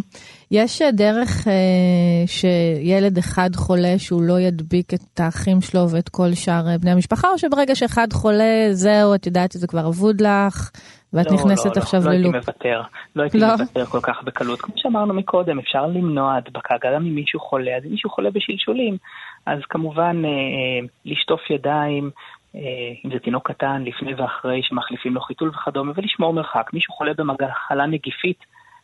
יש 0.51 0.81
אה, 0.81 0.91
דרך 0.91 1.47
אה, 1.47 2.27
שילד 2.27 3.17
אחד 3.17 3.49
חולה 3.55 3.93
שהוא 3.97 4.21
לא 4.21 4.39
ידביק 4.39 4.93
את 4.93 5.19
האחים 5.19 5.61
שלו 5.61 5.89
ואת 5.89 6.09
כל 6.09 6.33
שאר 6.33 6.67
אה, 6.67 6.77
בני 6.77 6.91
המשפחה, 6.91 7.27
או 7.27 7.37
שברגע 7.37 7.75
שאחד 7.75 8.07
חולה, 8.13 8.67
זהו, 8.71 9.15
את 9.15 9.25
יודעת 9.25 9.51
שזה 9.51 9.67
כבר 9.67 9.87
אבוד 9.87 10.21
לך, 10.21 10.71
ואת 11.13 11.31
לא, 11.31 11.33
נכנסת 11.33 11.75
לא, 11.75 11.81
עכשיו 11.81 12.01
לא, 12.05 12.11
ללופ. 12.11 12.33
לא 12.33 12.37
הייתי 12.37 12.51
מוותר, 12.51 12.81
לא 13.15 13.23
הייתי 13.23 13.39
לא? 13.39 13.47
מוותר 13.51 13.85
כל 13.85 13.99
כך 14.01 14.23
בקלות. 14.23 14.61
כמו 14.61 14.73
שאמרנו 14.77 15.13
מקודם, 15.13 15.59
אפשר 15.59 15.85
למנוע 15.85 16.35
הדבקה 16.35 16.75
גם 16.83 17.05
אם 17.05 17.15
מישהו 17.15 17.39
חולה, 17.39 17.77
אז 17.77 17.85
אם 17.85 17.91
מישהו 17.91 18.09
חולה 18.09 18.29
בשלשולים, 18.31 18.97
אז 19.45 19.59
כמובן 19.69 20.21
אה, 20.25 20.29
אה, 20.29 20.87
לשטוף 21.05 21.49
ידיים, 21.49 22.11
אם 22.55 23.09
זה 23.13 23.19
תינוק 23.23 23.51
קטן, 23.51 23.83
לפני 23.85 24.13
ואחרי 24.13 24.61
שמחליפים 24.63 25.15
לו 25.15 25.21
חיתול 25.21 25.49
וכדומה, 25.49 25.91
ולשמור 25.95 26.33
מרחק. 26.33 26.69
מישהו 26.73 26.93
חולה 26.93 27.11
במחלה 27.17 27.85
נגיפית 27.85 28.39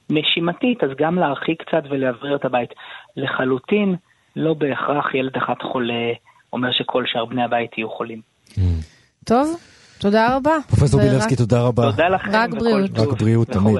נשימתית, 0.09 0.83
אז 0.83 0.89
גם 0.97 1.15
להרחיק 1.15 1.61
קצת 1.61 1.83
ולאוורר 1.89 2.35
את 2.35 2.45
הבית. 2.45 2.69
לחלוטין, 3.17 3.95
לא 4.35 4.53
בהכרח 4.53 5.13
ילד 5.13 5.37
אחד 5.37 5.53
חולה 5.71 6.13
אומר 6.53 6.71
שכל 6.71 7.03
שאר 7.07 7.25
בני 7.25 7.43
הבית 7.43 7.77
יהיו 7.77 7.89
חולים. 7.89 8.21
טוב, 9.25 9.57
תודה 9.99 10.35
רבה. 10.35 10.51
פרופסור 10.67 11.01
בילבסקי, 11.01 11.35
תודה 11.35 11.61
רבה. 11.61 11.91
תודה 11.91 12.09
לכם, 12.09 12.31
רק 12.33 12.49
בריאות. 12.49 12.99
רק 12.99 13.21
בריאות 13.21 13.47
תמיד. 13.47 13.79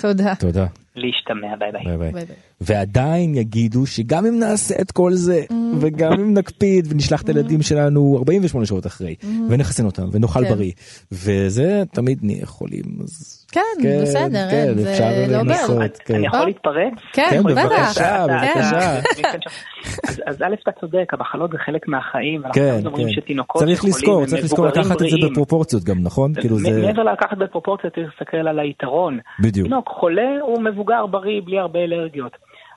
תודה. 0.00 0.34
תודה. 0.34 0.66
להשתמע, 0.96 1.56
ביי 1.58 1.72
ביי. 1.72 1.84
ביי 1.84 1.96
ביי. 1.98 2.12
ביי 2.12 2.24
ביי. 2.24 2.36
ועדיין 2.60 3.34
יגידו 3.34 3.86
שגם 3.86 4.26
אם 4.26 4.38
נעשה 4.38 4.74
את 4.80 4.90
כל 4.92 5.12
זה, 5.12 5.40
וגם 5.80 6.12
אם 6.12 6.34
נקפיד 6.34 6.86
ונשלח 6.90 7.22
את 7.22 7.28
הילדים 7.28 7.62
שלנו 7.62 8.16
48 8.18 8.66
שעות 8.66 8.86
אחרי, 8.86 9.14
ונחסן 9.50 9.86
אותם, 9.86 10.02
ונאכל 10.12 10.44
כן. 10.44 10.54
בריא, 10.54 10.72
וזה 11.12 11.82
תמיד 11.92 12.18
נהיה 12.22 12.46
חולים. 12.46 12.84
אז 13.04 13.46
כן, 13.52 13.60
כן, 13.82 13.98
בסדר, 14.02 14.50
כן, 14.50 14.56
אין, 14.56 14.74
זה 14.78 15.26
לא. 15.32 15.42
בעיה. 15.44 15.88
כן. 16.04 16.14
אני 16.14 16.26
יכול? 16.26 16.46
להתפרץ? 16.46 16.92
כן, 17.12 17.26
כן. 17.30 17.42
בבקשה, 17.42 18.24
כן. 18.28 18.34
בבקשה. 18.34 19.00
אז- 20.08 20.20
אז 20.26 20.42
א', 20.42 20.54
אתה 20.62 20.70
צודק, 20.80 21.06
המחלות 21.12 21.50
זה 21.50 21.58
חלק 21.66 21.88
מהחיים, 21.88 22.40
ואנחנו 22.42 22.60
כן, 22.62 22.86
אומרים 22.86 23.06
כן. 23.06 23.12
שתינוקות 23.12 23.62
צריך 23.62 23.84
לזכור, 23.84 24.26
צריך 24.26 24.44
לזכור 24.44 24.66
לקחת 24.66 25.02
את 25.02 25.10
זה. 25.10 25.16
בפרופורציות 25.30 25.84
גם, 25.84 25.96
נכון? 26.02 26.34
כאילו. 26.34 26.56
מעבר 26.82 27.02
לקחת 27.02 27.38
בפרופורציות, 27.38 27.94
צריך 27.94 28.06
להסתכל 28.20 28.36
על 28.36 28.58
היתרון. 28.58 29.18
בדיוק. 29.42 29.66
תינוק 29.68 29.88
חולה 29.88 30.30
הוא 30.42 30.62
מבוגר 30.62 30.81
בריא 31.10 31.40
בלי 31.44 31.58
הרבה 31.58 31.78
אלרגיות. 31.78 32.32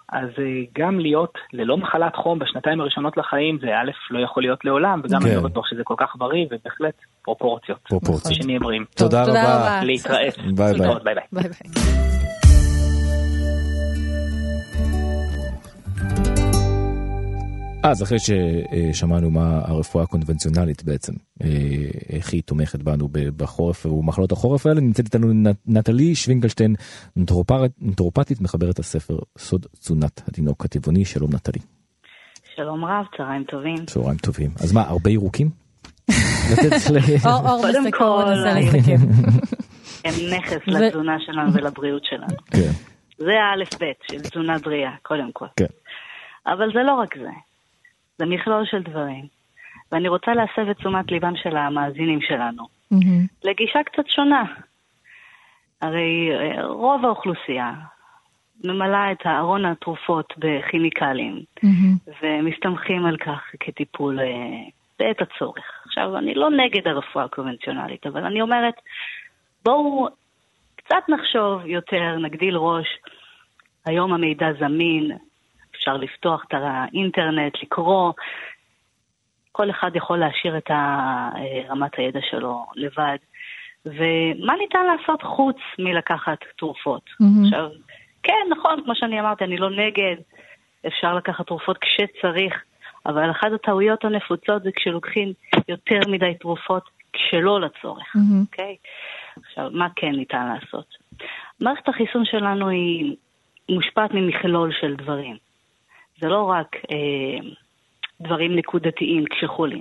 אז 0.10 0.30
אה, 0.40 0.44
גם 0.78 1.00
להיות 1.00 1.34
ללא 1.54 1.78
מחלת 1.78 2.16
חום 2.16 2.40
בשנתיים 2.40 2.82
הראשונות 2.82 3.18
לחיים 3.18 3.58
זה 3.62 3.68
א', 3.68 3.92
לא 4.12 4.20
יכול 4.20 4.44
להיות 4.44 4.66
לעולם, 4.66 5.02
וגם 5.04 5.20
כן. 5.22 5.28
אני 5.28 5.36
לא 5.36 5.42
בטוח 5.42 5.68
שזה 5.68 5.82
כל 5.84 5.96
כך 5.98 6.16
בריא, 6.18 6.46
ובהחלט 6.46 6.94
פרופורציות. 7.22 7.80
פרופורציות. 7.90 8.34
שנהיה 8.34 8.60
בריאים. 8.60 8.86
טוב, 8.96 9.08
תודה 9.08 9.24
רבה. 9.24 9.80
להתראות. 9.84 10.20
ביי 10.56 10.74
ביי. 10.74 11.14
ביי 11.32 11.44
ביי. 11.44 12.25
אז 17.92 18.04
אחרי 18.04 18.18
ששמענו 18.20 19.32
מה 19.32 19.62
הרפואה 19.66 20.04
הקונבנציונלית 20.04 20.84
בעצם, 20.84 21.14
אה, 21.44 21.48
איך 22.10 22.34
היא 22.34 22.44
תומכת 22.44 22.84
בנו 22.84 23.10
בחורף 23.38 23.86
ובמחלות 23.86 24.32
החורף 24.32 24.66
האלה, 24.66 24.82
נמצאת 24.82 25.06
איתנו 25.06 25.28
נטלי 25.66 26.16
שווינגלשטיין, 26.16 26.76
נטורופטית, 27.82 28.42
מחברת 28.42 28.80
הספר 28.80 29.18
סוד 29.38 29.66
תזונת 29.80 30.22
התינוק 30.28 30.66
הטבעוני, 30.66 31.06
שלום 31.06 31.30
נטלי. 31.34 31.60
שלום 32.56 32.86
רב, 32.86 33.06
צהריים 33.18 33.44
טובים. 33.44 33.86
צהריים 33.86 34.18
טובים. 34.18 34.52
אז 34.60 34.74
מה, 34.74 34.82
הרבה 34.82 35.10
ירוקים? 35.10 35.50
לתת 36.52 36.92
ל... 36.94 37.00
קודם 37.62 37.92
כל, 37.92 38.24
לסכם. 38.56 38.96
הם 40.06 40.14
נכס 40.38 40.68
לתזונה 40.68 41.18
שלנו 41.20 41.54
ולבריאות 41.54 42.06
שלנו. 42.06 42.38
כן, 42.52 42.72
זה 43.18 43.32
האלף-בית 43.52 43.98
של 44.12 44.30
תזונה 44.30 44.58
בריאה, 44.58 44.92
קודם 45.04 45.30
כל. 45.34 45.46
כן. 45.56 45.66
אבל 46.48 46.68
זה 46.74 46.80
לא 46.84 46.94
רק 46.94 47.18
זה, 47.18 47.30
זה 48.18 48.26
מכלול 48.26 48.66
של 48.66 48.84
דברים. 48.84 49.26
ואני 49.92 50.08
רוצה 50.08 50.34
להסב 50.34 50.70
את 50.70 50.78
תשומת 50.78 51.12
ליבם 51.12 51.36
של 51.36 51.58
המאזינים 51.58 52.22
שלנו 52.22 52.68
מהמם. 52.92 53.26
לגישה 53.44 53.80
קצת 53.84 54.08
שונה. 54.08 54.44
הרי 55.82 56.30
אה, 56.32 56.66
רוב 56.66 57.06
האוכלוסייה 57.06 57.74
ממלאה 58.64 59.12
את 59.12 59.26
ארון 59.26 59.66
התרופות 59.66 60.34
בכימיקלים, 60.38 61.42
מהמם. 61.64 61.96
ומסתמכים 62.22 63.06
על 63.06 63.18
כך 63.18 63.42
כטיפול 63.60 64.20
אה, 64.20 64.26
בעת 65.00 65.22
הצורך. 65.22 65.82
עכשיו, 65.86 66.18
אני 66.18 66.34
לא 66.34 66.50
נגד 66.50 66.88
הרפואה 66.88 67.26
הקונבנציונלית, 67.26 68.08
אבל 68.08 68.24
אני 68.24 68.42
אומרת, 68.42 68.74
בואו 69.66 70.08
קצת 70.76 71.10
נחשוב 71.10 71.66
יותר, 71.66 72.18
נגדיל 72.18 72.58
ראש. 72.58 72.88
היום 73.86 74.14
המידע 74.14 74.48
זמין, 74.60 75.12
אפשר 75.86 75.98
לפתוח 75.98 76.44
את 76.48 76.54
האינטרנט, 76.54 77.54
לקרוא. 77.64 78.14
כל 79.52 79.70
אחד 79.70 79.96
יכול 79.96 80.18
להשאיר 80.18 80.58
את 80.58 80.72
רמת 81.70 81.96
הידע 81.98 82.20
שלו 82.30 82.66
לבד. 82.76 83.18
ומה 83.86 84.54
ניתן 84.60 84.86
לעשות 84.86 85.22
חוץ 85.24 85.58
מלקחת 85.80 86.38
תרופות? 86.58 87.02
מהמם. 87.20 87.46
עכשיו, 87.46 87.70
כן, 88.24 88.48
נכון, 88.50 88.84
כמו 88.84 88.96
שאני 88.96 89.20
אמרתי, 89.20 89.44
אני 89.44 89.58
לא 89.58 89.70
נגד, 89.70 90.16
אפשר 90.88 91.16
לקחת 91.16 91.48
תרופות 91.48 91.78
כשצריך, 91.78 92.64
אבל 93.06 93.32
אחת 93.32 93.52
הטעויות 93.52 94.06
הנפוצות 94.06 94.64
זה 94.64 94.70
כשלוקחים 94.76 95.34
יותר 95.68 96.00
מדי 96.08 96.34
תרופות 96.40 96.84
כשלא 97.14 97.62
לצורך. 97.62 98.16
אוקיי? 98.42 98.76
עכשיו, 99.44 99.70
מה 99.74 99.88
כן 99.96 100.12
ניתן 100.12 100.48
לעשות? 100.54 100.96
מערכת 101.60 101.90
החיסון 101.90 102.26
שלנו 102.26 102.70
היא 102.70 103.16
מושפעת 103.70 104.12
ממכלול 104.14 104.72
של 104.80 104.96
דברים. 104.96 105.45
זה 106.22 106.28
לא 106.28 106.44
רק 106.44 106.68
אה, 106.92 107.48
דברים 108.22 108.56
נקודתיים 108.56 109.24
כשחולים. 109.30 109.80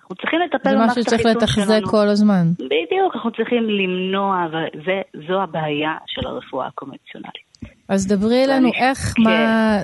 אנחנו 0.00 0.14
צריכים 0.16 0.40
לטפל 0.40 0.70
זה 0.70 0.74
במערכת 0.74 0.90
משהו 0.90 1.02
שצריך 1.02 1.20
החיסון 1.20 1.42
לתחזק 1.42 1.74
שלנו. 1.78 1.88
כל 1.90 2.08
הזמן. 2.08 2.46
בדיוק, 2.58 3.14
אנחנו 3.14 3.30
צריכים 3.30 3.62
למנוע, 3.70 4.46
וזו 4.84 5.42
הבעיה 5.42 5.92
של 6.06 6.26
הרפואה 6.26 6.66
הקונבנציונלית. 6.66 7.44
אז 7.88 8.06
דברי 8.06 8.46
לנו 8.46 8.68
איך, 8.74 8.98
כן. 8.98 9.22
מה... 9.22 9.78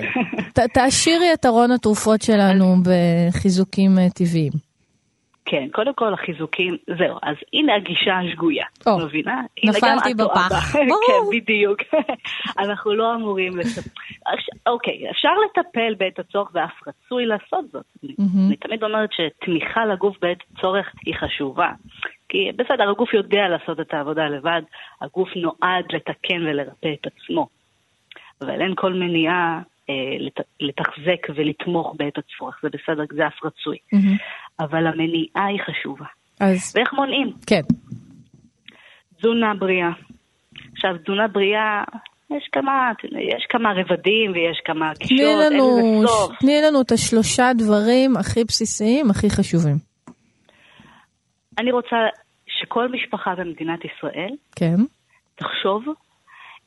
ת- 0.53 0.73
תעשירי 0.73 1.33
את 1.33 1.45
ארון 1.45 1.71
התרופות 1.71 2.21
שלנו 2.21 2.65
בחיזוקים 2.85 3.99
אה, 3.99 4.09
טבעיים. 4.09 4.51
כן, 5.51 5.67
קודם 5.71 5.93
כל 5.93 6.13
החיזוקים, 6.13 6.77
זהו, 6.97 7.17
אז 7.23 7.35
הנה 7.53 7.75
הגישה 7.75 8.19
השגויה, 8.19 8.65
או, 8.87 8.99
מבינה? 9.05 9.41
נפלתי 9.63 10.11
את 10.11 10.17
בפח. 10.17 10.73
כן, 11.07 11.21
בדיוק. 11.31 11.79
אנחנו 12.63 12.93
לא 12.93 13.15
אמורים 13.15 13.57
לטפל, 13.57 13.89
אוקיי, 14.67 15.09
אפשר 15.11 15.29
לטפל 15.45 15.95
בעת 15.97 16.19
הצורך 16.19 16.49
ואף 16.53 16.87
רצוי 16.87 17.25
לעשות 17.25 17.71
זאת. 17.71 17.85
אני 18.47 18.55
תמיד 18.55 18.83
אומרת 18.83 19.09
שתמיכה 19.13 19.85
לגוף 19.85 20.17
בעת 20.21 20.37
צורך 20.61 20.91
היא 21.05 21.15
חשובה. 21.15 21.69
כי 22.29 22.51
בסדר, 22.55 22.89
הגוף 22.89 23.13
יודע 23.13 23.47
לעשות 23.47 23.79
את 23.79 23.93
העבודה 23.93 24.25
לבד, 24.25 24.61
הגוף 25.01 25.29
נועד 25.35 25.85
לתקן 25.93 26.47
ולרפא 26.47 26.89
את 26.93 27.07
עצמו. 27.07 27.47
אבל 28.41 28.61
אין 28.61 28.73
כל 28.75 28.93
מניעה 28.93 29.61
לתחזק 30.59 31.27
ולתמוך 31.35 31.95
בעת 31.97 32.17
הצורך, 32.17 32.59
זה 32.63 32.69
בסדר, 32.69 33.03
זה 33.15 33.27
אף 33.27 33.45
רצוי. 33.45 33.77
מהמם. 33.93 34.17
אבל 34.59 34.87
המניעה 34.87 35.45
היא 35.47 35.59
חשובה. 35.65 36.05
אז 36.39 36.73
ואיך 36.75 36.93
מונעים? 36.93 37.33
כן. 37.47 37.61
תזונה 39.17 39.53
בריאה. 39.59 39.91
עכשיו, 40.71 40.97
תזונה 41.03 41.27
בריאה, 41.27 41.83
יש 42.37 42.49
כמה, 42.51 42.91
יש 43.19 43.45
כמה 43.49 43.69
רבדים 43.73 44.31
ויש 44.31 44.61
כמה 44.65 44.91
גישות, 44.99 45.17
תני 45.17 45.27
אין 45.27 45.37
לזה 45.39 46.07
סוף. 46.07 46.37
תני 46.39 46.61
לנו 46.67 46.81
את 46.81 46.91
השלושה 46.91 47.51
דברים 47.57 48.17
הכי 48.17 48.43
בסיסיים, 48.43 49.09
הכי 49.09 49.29
חשובים. 49.29 49.75
אני 51.59 51.71
רוצה 51.71 51.95
שכל 52.47 52.87
משפחה 52.91 53.35
במדינת 53.35 53.79
ישראל 53.85 54.31
כן. 54.55 54.75
תחשוב 55.35 55.83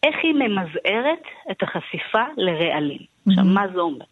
איך 0.02 0.16
היא 0.22 0.34
ממזערת 0.34 1.22
את 1.50 1.62
החשיפה 1.62 2.24
לרעלים. 2.36 3.13
עכשיו, 3.28 3.44
מה 3.44 3.68
זה 3.74 3.80
אומר? 3.80 4.04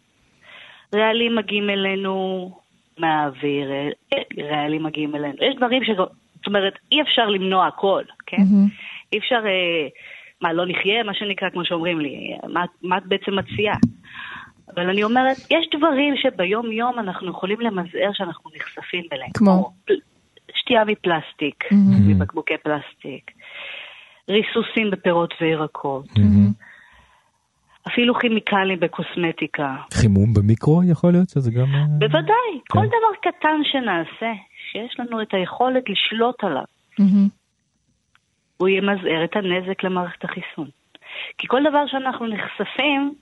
רעלים 0.95 1.35
מגיעים 1.35 1.69
אלינו 1.69 2.51
מהאוויר, 2.97 3.71
אה, 4.13 4.17
רעלים 4.51 4.83
מגיעים 4.83 5.15
אלינו. 5.15 5.33
יש 5.41 5.55
דברים 5.55 5.83
ש... 5.83 5.89
זאת 6.35 6.47
אומרת, 6.47 6.73
אי 6.91 7.01
אפשר 7.01 7.25
למנוע 7.29 7.67
הכל, 7.67 8.03
כן? 8.25 8.37
מהמם. 8.37 8.67
אי 9.13 9.17
אפשר, 9.17 9.41
אה, 9.45 9.87
מה, 10.41 10.53
לא 10.53 10.63
נחיה, 10.67 11.03
מה 11.03 11.13
שנקרא, 11.13 11.49
כמו 11.49 11.65
שאומרים 11.65 11.99
לי, 11.99 12.37
מה, 12.53 12.65
מה 12.81 12.97
את 12.97 13.03
בעצם 13.05 13.35
מציעה? 13.39 13.75
אבל 14.75 14.89
אני 14.89 15.03
אומרת, 15.03 15.37
יש 15.37 15.67
דברים 15.77 16.13
שביום 16.17 16.71
יום 16.71 16.99
אנחנו 16.99 17.29
יכולים 17.31 17.61
למזער 17.61 18.09
שאנחנו 18.13 18.51
נחשפים 18.55 19.03
אליהם. 19.13 19.29
כמו? 19.37 19.73
פל- 19.85 19.93
שתייה 20.55 20.83
מפלסטיק, 20.85 21.63
Mhm. 21.71 21.75
מבקבוקי 22.07 22.53
פלסטיק, 22.63 23.31
ריסוסים 24.29 24.91
בפירות 24.91 25.33
וירקות, 25.41 26.05
אפילו 27.87 28.15
כימיקלים 28.15 28.79
בקוסמטיקה. 28.79 29.75
חימום 29.93 30.33
במיקרו 30.33 30.81
יכול 30.83 31.11
להיות 31.11 31.29
שזה 31.29 31.51
גם... 31.51 31.75
אה, 31.75 31.85
בוודאי, 31.99 32.53
כן. 32.53 32.79
כל 32.79 32.85
דבר 32.85 33.31
קטן 33.31 33.61
שנעשה, 33.63 34.33
שיש 34.71 34.99
לנו 34.99 35.21
את 35.21 35.33
היכולת 35.33 35.83
לשלוט 35.89 36.43
עליו, 36.43 36.63
מהמם. 36.99 37.27
הוא 38.57 38.67
ימזער 38.69 39.23
את 39.23 39.35
הנזק 39.35 39.83
למערכת 39.83 40.23
החיסון. 40.23 40.69
כי 41.37 41.47
כל 41.47 41.63
דבר 41.69 41.87
שאנחנו 41.87 42.27
נחשפים, 42.27 43.13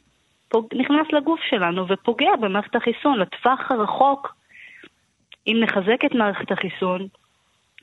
פוג... 0.50 0.68
נכנס 0.74 1.08
לגוף 1.14 1.40
שלנו 1.50 1.88
ופוגע 1.88 2.36
במערכת 2.42 2.76
החיסון. 2.76 3.20
לטווח 3.20 3.72
הרחוק, 3.72 4.36
אם 5.48 5.58
נחזק 5.64 6.06
את 6.06 6.16
מערכת 6.16 6.52
החיסון, 6.52 7.08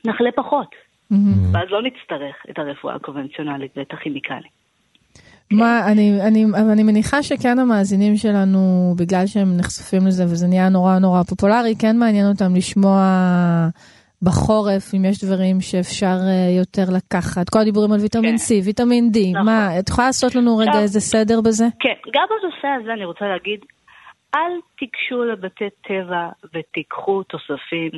נחלה 0.05 0.31
פחות. 0.31 0.75
מהמם. 1.11 1.53
ואז 1.55 1.69
לא 1.69 1.81
נצטרך 1.81 2.35
את 2.49 2.59
הרפואה 2.59 2.95
הקונבנציונלית 2.95 3.77
ואת 3.77 3.93
הכימיקלים. 3.93 4.58
מה, 5.51 5.91
אני, 5.91 6.21
אני, 6.27 6.45
אני 6.73 6.83
מניחה 6.83 7.23
שכן 7.23 7.59
המאזינים 7.59 8.15
שלנו, 8.17 8.59
בגלל 8.97 9.27
שהם 9.27 9.57
נחשפים 9.57 10.07
לזה 10.07 10.23
וזה 10.23 10.47
נהיה 10.47 10.69
נורא 10.69 10.99
נורא 10.99 11.23
פופולרי, 11.23 11.75
כן 11.79 11.97
מעניין 11.97 12.27
אותם 12.27 12.55
לשמוע 12.55 12.99
בחורף, 14.21 14.93
אם 14.95 15.05
יש 15.05 15.23
דברים 15.23 15.61
שאפשר 15.61 16.05
אה, 16.27 16.49
יותר 16.57 16.83
לקחת. 16.97 17.49
כל 17.49 17.59
הדיבורים 17.59 17.91
על 17.91 17.99
ויטמין 17.99 18.37
כן. 18.37 18.43
C, 18.61 18.65
ויטמין 18.65 19.09
D, 19.13 19.17
נכון. 19.33 19.45
מה, 19.45 19.79
את 19.79 19.89
יכולה 19.89 20.07
לעשות 20.07 20.35
לנו 20.35 20.57
רגע 20.57 20.69
עכשיו- 20.69 20.81
איזה 20.83 20.99
סדר 20.99 21.41
בזה? 21.41 21.65
כן, 21.79 22.09
גם 22.13 22.23
בנושא 22.29 22.67
הזה 22.81 22.93
אני 22.93 23.05
רוצה 23.05 23.25
להגיד, 23.25 23.59
אל 24.35 24.51
תיגשו 24.79 25.23
לבתי 25.23 25.65
טבע 25.87 26.29
ותיקחו 26.53 27.23
תוספים 27.23 27.91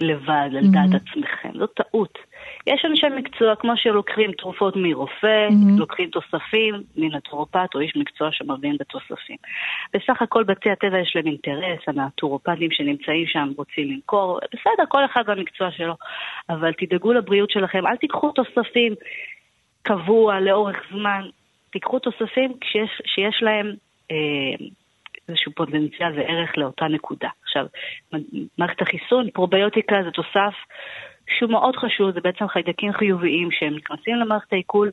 לבד, 0.00 0.48
על 0.58 0.66
דעת 0.70 0.90
Mhm. 0.92 0.96
עצמכם. 0.96 1.58
זו 1.58 1.66
טעות. 1.66 2.18
יש 2.66 2.84
אנשי 2.84 3.06
מקצוע, 3.16 3.56
כמו 3.56 3.76
שלוקחים 3.76 4.32
תרופות 4.32 4.74
מרופא, 4.76 5.48
Mhm. 5.50 5.78
לוקחים 5.78 6.10
תוספים 6.10 6.74
מנטורופט 6.96 7.74
או 7.74 7.80
איש 7.80 7.96
מקצוע 7.96 8.28
שמבין 8.32 8.76
בתוספים. 8.80 9.36
בסך 9.94 10.22
הכל 10.22 10.44
בתי 10.44 10.70
הטבע 10.70 10.98
יש 10.98 11.16
להם 11.16 11.26
אינטרס, 11.26 11.80
הנטורופטים 11.86 12.70
שנמצאים 12.70 13.26
שם 13.26 13.48
רוצים 13.56 13.90
למכור, 13.92 14.38
בסדר, 14.52 14.84
כל 14.88 15.04
אחד 15.04 15.22
במקצוע 15.26 15.70
שלו, 15.70 15.94
אבל 16.50 16.72
תדאגו 16.72 17.12
לבריאות 17.12 17.50
שלכם, 17.50 17.86
אל 17.86 17.96
תיקחו 17.96 18.30
תוספים 18.30 18.94
קבוע 19.82 20.40
לאורך 20.40 20.76
זמן, 20.90 21.22
תיקחו 21.70 21.98
תוספים 21.98 22.52
כשיש, 22.60 22.90
שיש 23.04 23.42
להם 23.42 23.74
אה, 24.10 24.66
איזשהו 25.28 25.52
פוטנציאל 25.52 26.18
וערך 26.18 26.58
לאותה 26.58 26.88
נקודה. 26.88 27.28
עכשיו, 27.42 27.66
מערכת 28.58 28.82
החיסון, 28.82 29.30
פרוביוטיקה 29.30 29.96
זה 30.04 30.10
תוסף 30.10 30.54
שהוא 31.38 31.50
מאוד 31.50 31.76
חשוב, 31.76 32.10
זה 32.10 32.20
בעצם 32.20 32.48
חיידקים 32.48 32.92
חיוביים 32.92 33.48
שהם 33.50 33.74
נכנסים 33.74 34.16
למערכת 34.16 34.52
העיכול, 34.52 34.90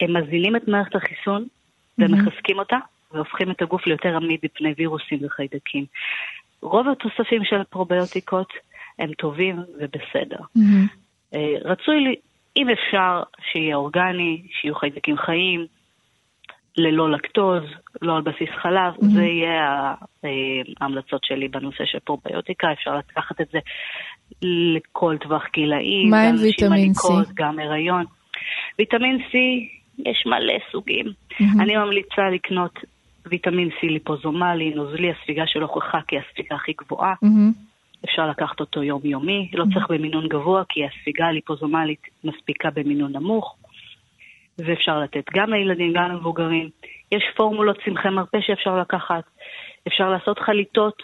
הם 0.00 0.16
מזינים 0.16 0.56
את 0.56 0.68
מערכת 0.68 0.94
החיסון 0.94 1.46
ומחזקים 1.98 2.58
אותה, 2.58 2.76
והופכים 3.12 3.50
את 3.50 3.62
הגוף 3.62 3.86
ליותר 3.86 4.16
עמיד 4.16 4.40
מפני 4.42 4.74
וירוסים 4.78 5.18
וחיידקים. 5.24 5.84
רוב 6.62 6.88
התוספים 6.88 7.44
של 7.44 7.60
הפרוביוטיקות 7.60 8.52
הם 8.98 9.12
טובים 9.12 9.58
ובסדר. 9.78 10.40
מהמם. 10.56 10.86
אה, 11.34 11.54
רצוי, 11.64 12.00
לי, 12.00 12.14
אם 12.56 12.66
אפשר, 12.70 13.22
שיהיה 13.52 13.76
אורגני, 13.76 14.42
שיהיו 14.60 14.74
חיידקים 14.74 15.16
חיים, 15.16 15.66
ללא 16.76 17.10
לקטוז, 17.10 17.62
לא 18.02 18.16
על 18.16 18.22
בסיס 18.22 18.48
חלב, 18.62 18.94
Mhm. 18.94 19.04
זה 19.14 19.22
יהיה 19.22 19.94
אה, 20.24 20.30
ההמלצות 20.80 21.24
שלי 21.24 21.48
בנושא 21.48 21.84
של 21.84 21.98
פרוביוטיקה, 21.98 22.72
אפשר 22.72 22.96
לקחת 22.96 23.40
את 23.40 23.46
זה 23.52 23.58
לכל 24.42 25.16
טווח 25.20 25.44
גילאים, 25.54 26.10
מה 26.10 26.22
עם 26.22 26.34
ויטמין 26.42 26.92
C? 26.92 27.32
גם 27.34 27.58
הריון. 27.58 28.04
ויטמין 28.78 29.18
C, 29.18 29.32
יש 29.98 30.26
מלא 30.26 30.54
סוגים. 30.72 31.06
מהמם. 31.40 31.60
אני 31.60 31.76
ממליצה 31.76 32.22
לקנות 32.34 32.78
ויטמין 33.26 33.68
C 33.68 33.86
ליפוזומלי, 33.86 34.70
נוזלי, 34.74 35.10
הספיגה 35.10 35.46
שלו 35.46 35.66
הוכחה 35.66 35.98
כהספיגה 36.08 36.56
הכי 36.56 36.72
גבוהה. 36.72 37.14
מהמם. 37.22 37.52
אפשר 38.04 38.26
לקחת 38.30 38.60
אותו 38.60 38.82
יומיומי, 38.82 39.50
לא 39.54 39.64
צריך 39.74 39.86
במינון 39.90 40.28
גבוה, 40.28 40.62
כי 40.68 40.80
הספיגה 40.84 41.26
הליפוזומלית 41.26 42.00
מספיקה 42.24 42.68
במינון 42.74 43.12
נמוך, 43.12 43.56
ואפשר 44.58 45.00
לתת 45.00 45.24
גם 45.34 45.50
לילדים, 45.50 45.92
גם 45.92 46.10
למבוגרים. 46.10 46.68
יש 47.12 47.22
פורמולות 47.36 47.76
צמחי 47.84 48.08
מרפא 48.08 48.38
שאפשר 48.40 48.78
לקחת, 48.80 49.24
אפשר 49.88 50.10
לעשות 50.10 50.38
חליטות 50.38 51.02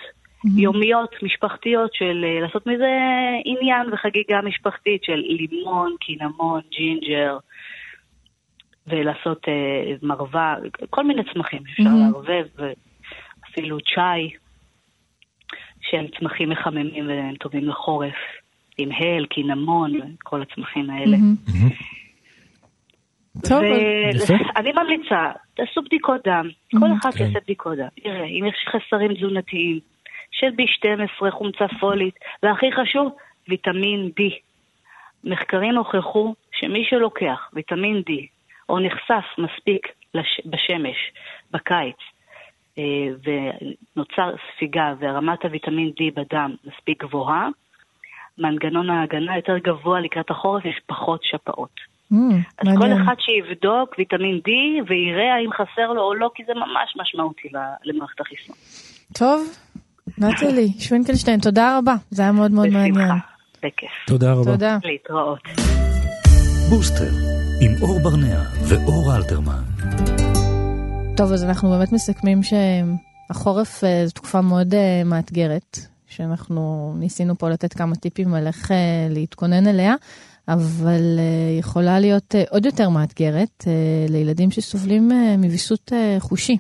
יומיות, 0.57 1.15
משפחתיות, 1.23 1.95
של 1.95 2.25
אה, 2.25 2.41
לעשות 2.41 2.67
מזה 2.67 2.99
עניין 3.45 3.93
וחגיגה 3.93 4.43
משפחתית 4.45 5.05
של 5.05 5.23
לימון, 5.27 5.95
קינמון, 6.01 6.61
ג'ינג'ר, 6.71 7.39
ולעשות 8.87 9.49
אה, 9.49 9.95
מרווה, 10.03 10.57
כל 10.91 11.05
מיני 11.05 11.23
צמחים 11.35 11.63
שאפשר 11.67 11.83
מהמם. 11.85 12.13
לערבב, 12.13 12.47
ואפילו 12.57 13.79
צ'אי. 13.95 14.31
שהם 15.81 16.07
צמחים 16.19 16.49
מחממים 16.49 17.09
והם 17.09 17.35
טובים 17.35 17.69
לחורף, 17.69 18.15
עם 18.79 18.89
הל, 18.93 19.27
קינמון, 19.27 19.93
כל 20.19 20.43
הצמחים 20.43 20.91
האלה. 20.91 21.17
מהמם. 21.17 21.35
טוב, 23.49 23.63
יפה. 24.15 24.35
ואני 24.57 24.73
ממליצה, 24.73 25.33
תעשו 25.55 25.83
בדיקות 25.83 26.21
דם, 26.25 26.49
כל 26.81 26.87
אחד 27.01 27.11
כן. 27.15 27.25
יעשה 27.25 27.41
בדיקות 27.41 27.77
דם, 27.77 27.89
יראה 28.05 28.25
אם 28.25 28.45
יש 28.47 28.67
חסרים 28.69 29.15
תזונתיים 29.15 29.81
של 30.31 30.47
B12, 30.47 31.31
חומצה 31.31 31.65
פולית, 31.81 32.15
והכי 32.43 32.73
חשוב, 32.73 33.17
ויטמין 33.49 34.11
D. 34.21 34.23
מחקרים 35.25 35.77
הוכחו 35.77 36.35
שמי 36.53 36.85
שלוקח 36.85 37.51
ויטמין 37.53 38.03
D, 38.09 38.13
או 38.69 38.79
נחשף 38.79 39.25
מספיק 39.39 39.87
לש... 40.15 40.41
בשמש, 40.47 40.97
בקיץ, 41.51 41.97
אה, 42.79 42.85
ונוצר 43.25 44.35
ספיגה 44.55 44.95
ורמת 44.99 45.45
הוויטמין 45.45 45.89
D 45.89 46.15
בדם 46.15 46.55
מספיק 46.65 47.05
גבוהה, 47.05 47.49
מנגנון 48.39 48.91
ההגנה 48.91 49.37
יותר 49.37 49.59
גבוה 49.59 50.01
לקראת 50.01 50.31
החורף, 50.31 50.65
יש 50.65 50.81
פחות 50.87 51.25
שפעות. 51.25 51.88
מהמם, 52.11 52.43
אז 52.59 52.67
כל 52.69 52.79
מעניין. 52.79 53.03
אחד 53.03 53.15
שיבדוק 53.19 53.95
ויטמין 53.99 54.41
D 54.47 54.51
ויראה 54.89 55.35
האם 55.35 55.53
חסר 55.53 55.93
לו 55.93 56.03
או 56.03 56.15
לא, 56.15 56.31
כי 56.35 56.43
זה 56.47 56.53
ממש 56.55 56.97
משמעותי 57.01 57.49
למערכת 57.85 58.21
החיסון. 58.21 58.57
טוב, 59.15 59.49
נטלי 60.19 60.69
שווינקלשטיין, 60.79 61.41
תודה 61.41 61.79
רבה, 61.79 61.95
זה 62.11 62.23
היה 62.23 62.33
מאוד 62.33 62.51
מאוד 62.51 62.69
מעניין. 62.69 62.95
בשמחה, 62.95 63.15
בכיף. 63.63 63.91
תודה 64.07 64.33
רבה. 64.33 64.53
תודה. 64.53 64.79
להתראות. 64.85 65.43
בוסטר, 66.71 67.11
עם 67.61 67.73
אור 67.83 67.99
ברנע 68.03 68.41
ואור 68.69 69.17
אלתרמן. 69.17 69.63
טוב, 71.17 71.33
אז 71.33 71.45
אנחנו 71.45 71.71
באמת 71.71 71.93
מסכמים 71.93 72.41
שהחורף 72.43 73.85
אה, 73.85 74.07
זו 74.07 74.13
תקופה 74.15 74.41
מאוד 74.41 74.75
אה, 74.75 75.03
מאתגרת, 75.05 75.79
שאנחנו 76.09 76.95
ניסינו 76.99 77.39
פה 77.39 77.49
לתת 77.49 77.73
כמה 77.73 77.95
טיפים 77.95 78.35
על 78.35 78.47
איך 78.47 78.71
אה, 78.71 78.77
להתכונן 79.11 79.67
אליה, 79.67 79.95
אבל 80.49 81.19
אה, 81.19 81.59
יכולה 81.59 82.01
להיות 82.01 82.35
אה, 82.35 82.43
עוד 82.51 82.67
יותר 82.67 82.89
מאתגרת 82.89 83.65
אה, 83.67 83.73
לילדים 84.09 84.51
שסובלים 84.51 85.11
מוויסות 85.39 85.93
חושי, 86.19 86.57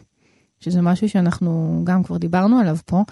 שזה 0.60 0.80
משהו 0.82 1.08
שאנחנו 1.08 1.80
גם 1.84 2.02
כבר 2.02 2.16
דיברנו 2.16 2.58
עליו 2.58 2.76
פה. 2.86 3.02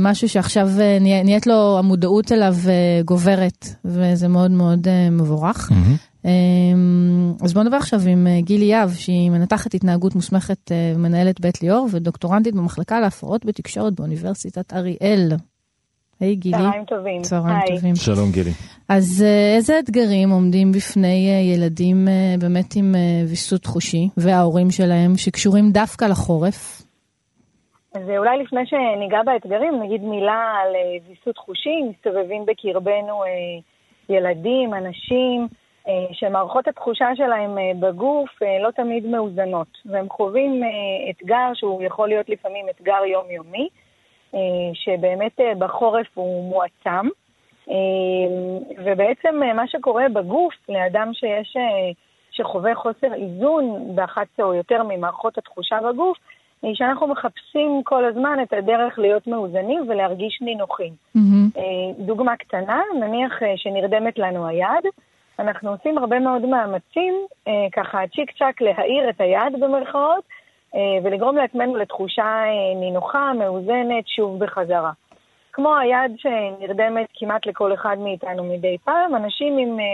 משהו 0.00 0.28
שעכשיו 0.28 0.68
נה- 1.00 1.22
נהיית 1.22 1.46
לו 1.46 1.78
המודעות 1.78 2.32
אליו 2.32 2.56
גוברת, 3.04 3.66
וזה 3.84 4.28
מאוד 4.28 4.50
מאוד 4.50 4.88
מבורך. 5.10 5.70
אמ, 6.24 6.30
אז 7.42 7.52
בוא 7.54 7.62
נדבר 7.62 7.76
עכשיו 7.76 8.00
עם 8.08 8.26
גילי 8.40 8.64
יהב, 8.64 8.92
שהיא 8.94 9.30
מנתחת 9.30 9.74
התנהגות 9.74 10.14
מוסמכת 10.14 10.70
ומנהלת 10.94 11.40
בית 11.40 11.62
ליאור 11.62 11.88
ודוקטורנטית 11.90 12.54
במחלקה 12.54 13.00
להפרעות 13.00 13.44
בתקשורת 13.44 13.92
באוניברסיטת 13.94 14.72
אריאל. 14.72 15.32
היי 16.20 16.34
גילי. 16.34 16.56
צהריים 16.56 16.84
טובים. 16.84 17.22
צהריים 17.22 17.56
היי. 17.56 17.76
טובים. 17.76 17.94
שלום 17.94 18.30
גילי. 18.32 18.50
אז 18.88 19.24
אה, 19.26 19.56
איזה 19.56 19.78
אתגרים 19.78 20.30
עומדים 20.30 20.72
בפני 20.72 21.30
אה, 21.30 21.54
ילדים 21.54 22.08
אה, 22.08 22.34
באמת 22.40 22.76
עם 22.76 22.94
ויסות 23.28 23.66
חושי 23.66 24.08
וההורים 24.16 24.70
שלהם 24.70 25.16
שקשורים 25.16 25.64
דווקא 25.72 26.04
לחורף? 26.04 26.82
אז 27.94 28.02
אולי 28.18 28.38
לפני 28.42 28.60
שניגע 28.66 29.22
באתגרים, 29.24 29.82
נגיד 29.82 30.02
מילה 30.02 30.52
על 30.62 30.72
ויסות 31.08 31.38
חושי. 31.38 31.82
מסתובבים 31.90 32.46
בקרבנו 32.46 33.22
ילדים, 34.08 34.74
אנשים, 34.74 35.48
שמערכות 36.12 36.68
התחושה 36.68 37.06
שלהם 37.14 37.80
בגוף 37.80 38.30
לא 38.64 38.70
תמיד 38.70 39.06
מאוזנות. 39.06 39.68
והם 39.86 40.08
חווים 40.08 40.62
אתגר 41.10 41.50
שהוא 41.54 41.82
יכול 41.82 42.08
להיות 42.08 42.28
לפעמים 42.28 42.66
אתגר 42.70 43.04
יומיומי, 43.12 43.68
אה, 43.72 43.85
שבאמת 44.74 45.40
אה, 45.40 45.54
בחורף 45.58 46.06
הוא 46.14 46.50
מועצם. 46.50 47.08
אה, 47.70 47.74
ובעצם 48.84 49.42
אה, 49.42 49.52
מה 49.52 49.68
שקורה 49.68 50.08
בגוף 50.08 50.54
לאדם 50.68 51.10
שיש, 51.14 51.56
אה, 51.56 51.92
שחווה 52.30 52.74
חוסר 52.74 53.14
איזון 53.14 53.94
באחת 53.94 54.40
או 54.40 54.54
יותר 54.54 54.82
ממערכות 54.82 55.38
התחושה 55.38 55.76
בגוף, 55.88 56.18
היא 56.62 56.74
שאנחנו 56.74 57.06
מחפשים 57.06 57.80
כל 57.84 58.04
הזמן 58.04 58.38
את 58.42 58.52
הדרך 58.52 58.98
להיות 58.98 59.26
מאוזנים 59.26 59.84
ולהרגיש 59.88 60.38
נינוחים. 60.42 60.92
אה, 61.56 61.62
דוגמה 61.98 62.36
קטנה, 62.36 62.80
נניח 63.00 63.42
אה, 63.42 63.52
שנרדמת 63.56 64.18
לנו 64.18 64.46
היד, 64.46 64.84
אנחנו 65.38 65.70
עושים 65.70 65.98
הרבה 65.98 66.18
מאוד 66.18 66.46
מאמצים, 66.46 67.14
אה, 67.48 67.52
ככה 67.72 67.98
צ'יק 68.14 68.30
צ'אק 68.38 68.60
להאיר 68.60 69.10
את 69.10 69.20
היד 69.20 69.60
במרכאות, 69.60 70.24
אה, 70.24 70.35
ולגרום 71.04 71.36
לעצמנו 71.36 71.76
לתחושה 71.76 72.22
אה, 72.22 72.80
נינוחה, 72.80 73.32
מאוזנת, 73.38 74.08
שוב 74.16 74.38
בחזרה. 74.44 74.92
כמו 75.52 75.76
היד 75.76 76.16
שנרדמת 76.16 77.06
כמעט 77.14 77.46
לכל 77.46 77.74
אחד 77.74 77.96
מאיתנו 77.98 78.44
מדי 78.44 78.76
פעם, 78.84 79.14
אנשים 79.14 79.58
עם 79.58 79.80
אה, 79.80 79.84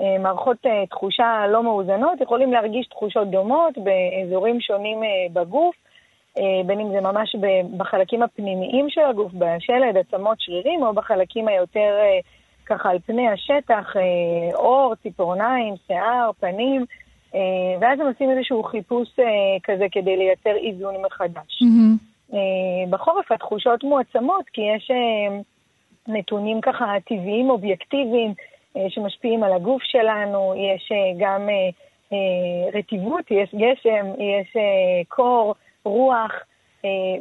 אה, 0.00 0.18
מערכות 0.18 0.66
אה, 0.66 0.86
תחושה 0.86 1.46
לא 1.48 1.62
מאוזנות 1.62 2.20
יכולים 2.20 2.52
להרגיש 2.52 2.86
תחושות 2.86 3.30
דומות 3.30 3.74
באזורים 3.78 4.60
שונים 4.60 5.02
אה, 5.02 5.08
בגוף, 5.32 5.74
אה, 6.38 6.62
בין 6.66 6.80
אם 6.80 6.90
זה 6.92 7.00
ממש 7.00 7.36
בחלקים 7.76 8.22
הפנימיים 8.22 8.90
של 8.90 9.00
הגוף, 9.00 9.32
בשלד, 9.32 9.96
עצמות, 9.96 10.40
שרירים, 10.40 10.82
או 10.82 10.92
בחלקים 10.92 11.48
היותר 11.48 11.98
אה, 12.00 12.18
ככה 12.66 12.90
על 12.90 12.98
פני 13.06 13.28
השטח, 13.28 13.96
אה, 13.96 14.56
עור, 14.56 14.94
ציפורניים, 15.02 15.74
שיער, 15.86 16.30
פנים, 16.40 16.80
אה, 16.80 17.05
ואז 17.80 18.00
הם 18.00 18.06
עושים 18.06 18.30
איזשהו 18.30 18.62
חיפוש 18.62 19.08
אה, 19.18 19.24
כזה 19.62 19.86
כדי 19.92 20.16
לייצר 20.16 20.56
איזון 20.56 20.94
מחדש. 21.06 21.62
אה, 22.32 22.38
בחורף 22.90 23.32
התחושות 23.32 23.84
מועצמות, 23.84 24.44
כי 24.52 24.60
יש 24.76 24.90
אה, 24.90 25.38
נתונים 26.08 26.60
ככה 26.60 26.94
טבעיים 27.06 27.50
אובייקטיביים 27.50 28.34
אה, 28.76 28.86
שמשפיעים 28.88 29.42
על 29.42 29.52
הגוף 29.52 29.82
שלנו, 29.82 30.54
יש 30.56 30.92
אה, 30.92 31.12
גם 31.18 31.48
אה, 31.48 31.68
אה, 32.12 32.78
רטיבות, 32.78 33.30
יש 33.30 33.54
גשם, 33.54 34.06
יש 34.18 34.56
אה, 34.56 35.02
קור, 35.08 35.54
רוח, 35.84 36.32
אה, 36.32 36.55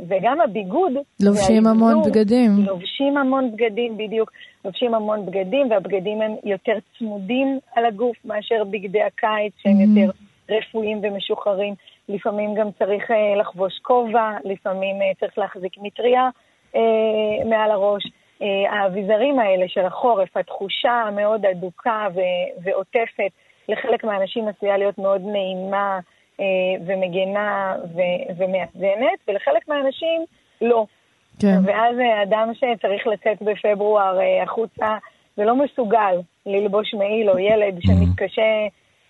וגם 0.07 0.41
הביגוד. 0.41 0.93
לובשים 1.23 1.67
המון 1.67 2.01
בגדים. 2.05 2.51
לובשים 2.65 3.17
המון 3.17 3.51
בגדים, 3.51 3.97
בדיוק. 3.97 4.31
לובשים 4.65 4.93
המון 4.93 5.25
בגדים, 5.25 5.71
והבגדים 5.71 6.21
הם 6.21 6.35
יותר 6.43 6.73
צמודים 6.97 7.59
על 7.75 7.85
הגוף 7.85 8.15
מאשר 8.25 8.63
בגדי 8.63 9.01
הקיץ, 9.01 9.53
שהם 9.57 9.73
Mhm. 9.73 9.99
יותר 9.99 10.11
רפואיים 10.49 10.99
ומשוחררים. 11.03 11.73
לפעמים 12.09 12.53
גם 12.55 12.67
צריך 12.79 13.11
אה, 13.11 13.35
לחבוש 13.39 13.79
כובע, 13.81 14.31
לפעמים 14.43 15.01
אה, 15.01 15.11
צריך 15.19 15.37
להחזיק 15.37 15.73
מטריה 15.81 16.29
אה, 16.75 16.81
מעל 17.45 17.71
הראש. 17.71 18.03
אה, 18.41 18.47
האביזרים 18.71 19.39
האלה 19.39 19.65
של 19.67 19.85
החורף, 19.85 20.37
התחושה 20.37 20.91
המאוד 20.91 21.45
אדוקה 21.45 22.07
ו- 22.15 22.19
ועוטפת, 22.63 23.31
לחלק 23.69 24.03
מהאנשים 24.03 24.47
עשויה 24.47 24.77
להיות 24.77 24.97
מאוד 24.97 25.21
נעימה 25.25 25.93
אה, 25.95 25.99
ומגנה 26.85 27.75
ו- 27.95 28.33
ומאזנת, 28.37 29.19
ולחלק 29.27 29.67
מהאנשים 29.67 30.25
לא. 30.61 30.85
כן. 31.39 31.57
ואז 31.63 31.99
אה, 31.99 32.23
אדם 32.23 32.51
שצריך 32.53 33.07
לצאת 33.07 33.41
בפברואר 33.41 34.19
אה, 34.19 34.43
החוצה 34.43 34.97
ולא 35.37 35.55
מסוגל 35.55 36.15
ללבוש 36.45 36.93
מעיל, 36.93 37.29
או 37.29 37.39
ילד 37.39 37.77
שמתקשה 37.79 38.67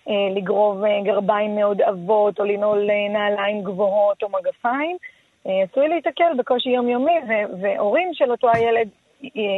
אה, 0.08 0.14
לגרוב 0.34 0.84
אה, 0.84 1.00
גרביים 1.04 1.54
מאוד 1.54 1.82
עבות, 1.82 2.40
או 2.40 2.44
לנעול 2.44 2.90
אה, 2.90 3.08
נעליים 3.12 3.62
גבוהות 3.62 4.22
או 4.22 4.28
מגפיים, 4.28 4.96
אה, 5.46 5.62
עשוי 5.70 5.88
להיתקל 5.88 6.32
בקושי 6.38 6.70
יומיומי, 6.70 7.18
ו- 7.28 7.60
והורים 7.60 8.08
של 8.12 8.30
אותו 8.30 8.48
הילד 8.54 8.88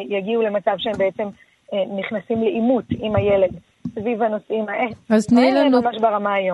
יגיעו 0.08 0.42
למצב 0.42 0.74
שהם 0.78 0.98
בעצם 0.98 1.28
אה, 1.72 1.84
נכנסים 1.96 2.42
לעימות 2.42 2.84
עם 3.00 3.16
הילד 3.16 3.50
סביב 3.94 4.22
הנושאים 4.22 4.68
האלה. 4.68 4.90
אז 5.10 5.26
תני 5.26 5.52
לנו. 5.52 5.80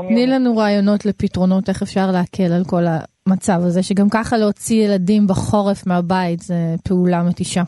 תני 0.08 0.26
לנו 0.26 0.56
רעיונות 0.56 1.06
לפתרונות, 1.06 1.68
איך 1.68 1.82
אפשר 1.82 2.06
להקל 2.12 2.52
על 2.52 2.64
כל 2.70 2.84
המצב 2.86 3.58
הזה, 3.66 3.82
שגם 3.82 4.06
ככה 4.10 4.36
להוציא 4.36 4.84
ילדים 4.84 5.26
בחורף 5.26 5.86
מהבית 5.86 6.38
זה 6.38 6.54
פעולה 6.88 7.22
מתישה. 7.22 7.62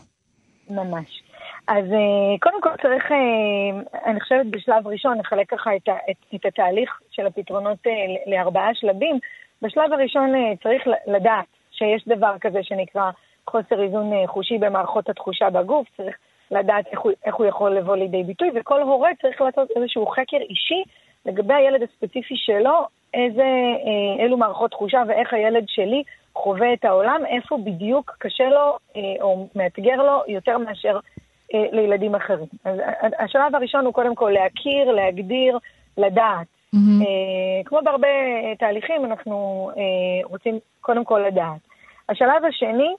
ממש. 0.69 1.23
אז 1.67 1.85
אה, 1.93 2.37
קודם 2.39 2.61
כל 2.61 2.69
צריך, 2.81 3.11
אה, 3.11 4.01
אני 4.11 4.19
חושבת 4.19 4.45
בשלב 4.45 4.87
ראשון, 4.87 5.17
נחלק 5.17 5.49
ככה 5.49 5.75
את, 5.75 5.89
את, 6.11 6.35
את 6.35 6.45
התהליך 6.45 6.99
של 7.11 7.27
הפתרונות 7.27 7.77
אה, 7.87 7.91
לארבעה 8.27 8.69
שלבים. 8.73 9.19
בשלב 9.61 9.93
הראשון 9.93 10.29
צריך 10.63 10.83
לדעת 11.07 11.45
שיש 11.71 12.07
דבר 12.07 12.35
כזה 12.41 12.59
שנקרא 12.63 13.11
חוסר 13.49 13.83
איזון 13.83 14.11
חושי 14.27 14.57
במערכות 14.57 15.09
התחושה 15.09 15.49
בגוף, 15.49 15.87
צריך 15.97 16.15
לדעת 16.51 16.87
איך 16.91 16.99
הוא, 16.99 17.11
איך 17.25 17.35
הוא 17.35 17.45
יכול 17.45 17.75
לבוא 17.77 17.95
לידי 17.95 18.23
ביטוי, 18.23 18.49
וכל 18.55 18.81
הורה 18.81 19.09
צריך 19.21 19.41
לעשות 19.41 19.71
איזשהו 19.75 20.07
חקר 20.07 20.37
אישי 20.49 20.83
לגבי 21.25 21.53
הילד 21.53 21.81
הספציפי 21.83 22.35
שלו, 22.37 22.87
איזה, 23.13 23.41
אה, 23.41 24.23
אילו 24.23 24.37
מערכות 24.37 24.71
תחושה 24.71 25.03
ואיך 25.07 25.33
הילד 25.33 25.63
שלי 25.67 26.03
חווה 26.37 26.73
את 26.73 26.85
העולם, 26.85 27.21
איפה 27.25 27.57
בדיוק 27.63 28.15
קשה 28.19 28.49
לו 28.49 28.77
אה, 28.95 29.01
או 29.21 29.47
מאתגר 29.55 29.95
לו 29.95 30.23
יותר 30.27 30.57
מאשר 30.57 30.99
אה, 31.53 31.65
לילדים 31.71 32.15
אחרים. 32.15 32.47
אז 32.65 32.79
השלב 33.19 33.55
הראשון 33.55 33.85
הוא 33.85 33.93
קודם 33.93 34.15
כל 34.15 34.29
להכיר, 34.29 34.91
להגדיר, 34.91 35.57
לדעת. 35.97 36.47
אה, 36.75 37.63
כמו 37.65 37.79
בהרבה 37.83 38.07
תהליכים, 38.59 39.05
אנחנו 39.05 39.69
רוצים 40.23 40.59
קודם 40.81 41.05
כל 41.05 41.23
לדעת. 41.27 41.61
השלב 42.09 42.45
השני, 42.47 42.95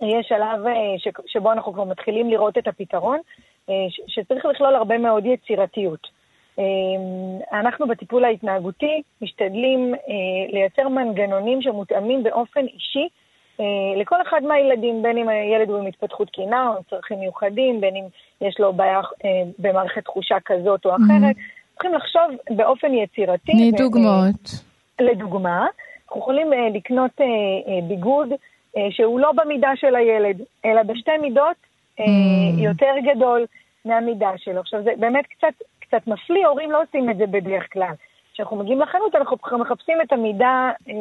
יהיה 0.00 0.22
שלב 0.22 0.66
אה, 0.66 0.98
ש, 0.98 1.08
שבו 1.26 1.52
אנחנו 1.52 1.72
כבר 1.72 1.84
מתחילים 1.84 2.30
לראות 2.30 2.58
את 2.58 2.68
הפתרון, 2.68 3.18
אה, 3.68 3.74
ש, 3.90 4.00
שצריך 4.06 4.44
לכלול 4.44 4.74
הרבה 4.74 4.98
מאוד 4.98 5.26
יצירתיות. 5.26 6.06
אה, 6.58 6.64
אנחנו 7.60 7.88
בטיפול 7.88 8.24
ההתנהגותי 8.24 9.02
משתדלים 9.22 9.94
לייצר 10.52 10.88
מנגנונים 10.88 11.62
שמותאמים 11.62 12.22
באופן 12.22 12.66
אישי 12.66 13.08
לכל 13.96 14.22
אחד 14.22 14.42
מהילדים, 14.42 15.02
בין 15.02 15.18
אם 15.18 15.28
הילד 15.28 15.68
הוא 15.70 15.78
עם 15.78 15.86
התפתחות 15.86 16.28
תקינה 16.28 16.68
או 16.68 16.76
עם 16.76 16.82
צרכים 16.90 17.20
מיוחדים, 17.20 17.80
בין 17.80 17.96
אם 17.96 18.04
יש 18.40 18.60
לו 18.60 18.72
בעיה 18.72 19.00
במערכת 19.58 20.04
תחושה 20.04 20.36
כזאת 20.44 20.86
או 20.86 20.90
אחרת. 20.90 21.36
צריכים 21.72 21.94
לחשוב 21.94 22.56
באופן 22.56 22.94
יצירתי. 22.94 23.52
תני 23.52 23.72
דוגמאות. 23.72 24.50
לדוגמה, 25.00 25.66
אנחנו 26.08 26.20
יכולים 26.20 26.50
לקנות 26.74 27.20
ביגוד 27.88 28.28
שהוא 28.90 29.20
לא 29.20 29.32
במידה 29.32 29.70
של 29.76 29.96
הילד, 29.96 30.40
אלא 30.64 30.82
בשתי 30.82 31.18
מידות 31.18 31.56
אה, 32.00 32.04
Mm. 32.60 32.62
יותר 32.62 32.94
גדול 33.14 33.46
מהמידה 33.84 34.30
שלו. 34.36 34.60
עכשיו, 34.60 34.82
זה 34.82 34.90
באמת 34.98 35.26
קצת, 35.26 35.54
קצת 35.80 36.06
מפליא, 36.06 36.46
הורים 36.46 36.70
לא 36.70 36.82
עושים 36.82 37.10
את 37.10 37.16
זה 37.16 37.26
בדרך 37.26 37.72
כלל. 37.72 37.92
כשאנחנו 38.32 38.56
מגיעים 38.56 38.80
לחנות, 38.80 39.14
אנחנו 39.14 39.58
מחפשים 39.58 40.00
את 40.02 40.12
המידה 40.12 40.70
אה, 40.88 40.94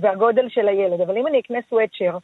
והגודל 0.00 0.48
של 0.48 0.68
הילד. 0.68 1.00
אבל 1.00 1.18
אם 1.18 1.26
אני 1.26 1.40
אקנה 1.40 1.58
סוואצ'ר, 1.68 2.18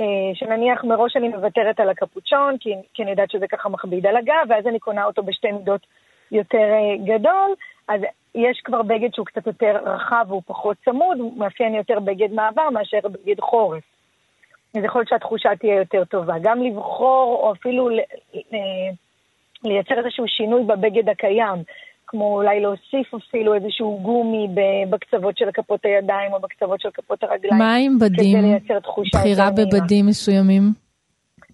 אה, 0.00 0.06
שנניח 0.34 0.84
מראש 0.84 1.16
אני 1.16 1.28
מוותרת 1.28 1.80
על 1.80 1.88
הקפוצ'ון, 1.88 2.58
כי, 2.60 2.74
כי 2.94 3.02
אני 3.02 3.10
יודעת 3.10 3.30
שזה 3.30 3.46
ככה 3.46 3.68
מכביד 3.68 4.06
על 4.06 4.16
הגב, 4.16 4.46
ואז 4.48 4.66
אני 4.66 4.78
קונה 4.78 5.04
אותו 5.04 5.22
בשתי 5.22 5.52
מידות 5.52 5.86
יותר 6.32 6.58
אה, 6.72 6.96
גדול, 7.04 7.54
אז 7.88 8.00
יש 8.34 8.60
כבר 8.64 8.82
בגד 8.82 9.14
שהוא 9.14 9.26
קצת 9.26 9.46
יותר 9.46 9.76
רחב 9.84 10.24
והוא 10.28 10.42
פחות 10.46 10.76
צמוד, 10.84 11.18
הוא 11.18 11.38
מאפיין 11.38 11.74
יותר 11.74 12.00
בגד 12.00 12.32
מעבר 12.32 12.70
מאשר 12.70 12.98
בגד 13.08 13.40
חורף. 13.40 13.95
אז 14.78 14.84
יכול 14.84 15.00
להיות 15.00 15.08
שהתחושה 15.08 15.48
תהיה 15.60 15.74
יותר 15.74 16.04
טובה. 16.04 16.34
גם 16.42 16.62
לבחור, 16.62 17.40
או 17.42 17.52
אפילו 17.52 17.88
לייצר 19.64 19.98
איזשהו 19.98 20.24
שינוי 20.28 20.64
בבגד 20.64 21.08
הקיים, 21.08 21.62
כמו 22.06 22.34
אולי 22.36 22.60
להוסיף 22.60 23.14
אפילו 23.14 23.54
איזשהו 23.54 24.00
גומי 24.02 24.48
בקצוות 24.90 25.38
של 25.38 25.50
כפות 25.54 25.80
הידיים 25.84 26.32
או 26.32 26.40
בקצוות 26.40 26.80
של 26.80 26.88
כפות 26.94 27.22
הרגליים. 27.22 27.58
מה 27.58 27.74
עם 27.74 27.98
בדים? 27.98 28.38
כדי 28.38 28.48
לייצר 28.48 28.80
תחושה 28.80 29.18
בחירה. 29.18 29.50
בבדים 29.50 30.06
מסוימים? 30.06 30.85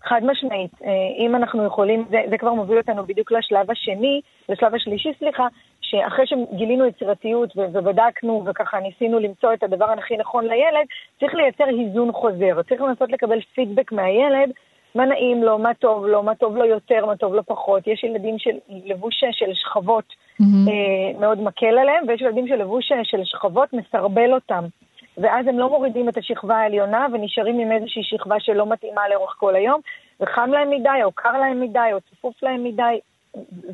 חד 0.04 0.20
משמעית, 0.24 0.70
אה, 0.84 0.90
אם 1.18 1.36
אנחנו 1.36 1.64
יכולים, 1.64 2.04
זה, 2.10 2.18
זה 2.30 2.38
כבר 2.38 2.52
מוביל 2.52 2.78
אותנו 2.78 3.04
בדיוק 3.06 3.32
לשלב 3.32 3.70
השני, 3.70 4.20
לשלב 4.48 4.74
השלישי, 4.74 5.12
סליחה, 5.18 5.46
שאחרי 5.80 6.26
שגילינו 6.26 6.86
יצירתיות 6.86 7.52
ובדקנו 7.56 8.42
וככה 8.46 8.80
ניסינו 8.80 9.18
למצוא 9.18 9.54
את 9.54 9.62
הדבר 9.62 9.90
הכי 9.90 10.16
נכון 10.16 10.44
לילד, 10.44 10.86
צריך 11.20 11.34
לייצר 11.34 11.64
היזון 11.64 12.12
חוזר, 12.12 12.62
צריך 12.68 12.80
לנסות 12.80 13.12
לקבל 13.12 13.40
פידבק 13.54 13.92
מהילד, 13.92 14.50
מה 14.94 15.06
נעים 15.06 15.42
לו, 15.42 15.58
מה 15.58 15.74
טוב 15.74 16.06
לו, 16.06 16.22
מה 16.22 16.34
טוב 16.34 16.56
לו 16.56 16.64
יותר, 16.64 17.06
מה 17.06 17.16
טוב 17.16 17.34
לו 17.34 17.42
פחות. 17.46 17.86
יש 17.86 18.04
ילדים 18.04 18.38
של 18.38 18.50
לבוש 18.68 19.24
של 19.32 19.54
שכבות 19.54 20.04
מהמם. 20.40 20.68
אה, 20.68 21.20
מאוד 21.20 21.40
מקל 21.40 21.78
עליהם, 21.78 22.04
ויש 22.08 22.20
ילדים 22.20 22.48
שלבוש 22.48 22.92
של 23.02 23.24
שכבות 23.24 23.68
מסרבל 23.72 24.34
אותם. 24.34 24.64
ואז 25.18 25.46
הם 25.46 25.58
לא 25.58 25.68
מורידים 25.68 26.08
את 26.08 26.16
השכבה 26.16 26.56
העליונה 26.56 27.06
ונשארים 27.12 27.58
עם 27.58 27.72
איזושהי 27.72 28.02
שכבה 28.04 28.40
שלא 28.40 28.66
מתאימה 28.66 29.08
לאורך 29.08 29.34
כל 29.38 29.54
היום, 29.54 29.80
וחם 30.20 30.50
להם 30.52 30.70
מדי, 30.70 31.02
או 31.04 31.12
קר 31.12 31.38
להם 31.38 31.60
מדי, 31.60 31.90
או 31.92 31.98
צפוף 32.00 32.42
להם 32.42 32.64
מדי, 32.64 33.00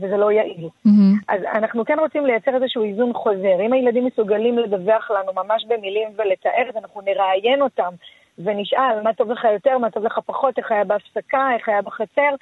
וזה 0.01 0.17
לא 0.17 0.33
יעיל. 0.33 0.69
מהמם. 0.85 1.15
אז 1.29 1.41
אנחנו 1.55 1.85
כן 1.85 1.99
רוצים 1.99 2.27
לייצר 2.27 2.55
איזשהו 2.55 2.85
איזון 2.85 3.13
חוזר. 3.13 3.67
אם 3.67 3.73
הילדים 3.73 4.07
מסוגלים 4.07 4.59
לדווח 4.59 5.11
לנו 5.11 5.33
ממש 5.35 5.65
במילים 5.69 6.09
ולתאר, 6.17 6.69
אז 6.69 6.77
אנחנו 6.77 7.01
נראיין 7.01 7.63
אותם 7.63 7.91
ונשאל 8.39 9.03
מה 9.03 9.13
טוב 9.13 9.31
לך 9.31 9.45
יותר, 9.53 9.79
מה 9.79 9.91
טוב 9.91 10.05
לך 10.05 10.19
פחות, 10.27 10.59
איך 10.59 10.73
היה 10.73 10.85
בהפסקה, 10.85 11.49
איך 11.55 11.69
היה 11.69 11.83
בחצר, 11.83 12.35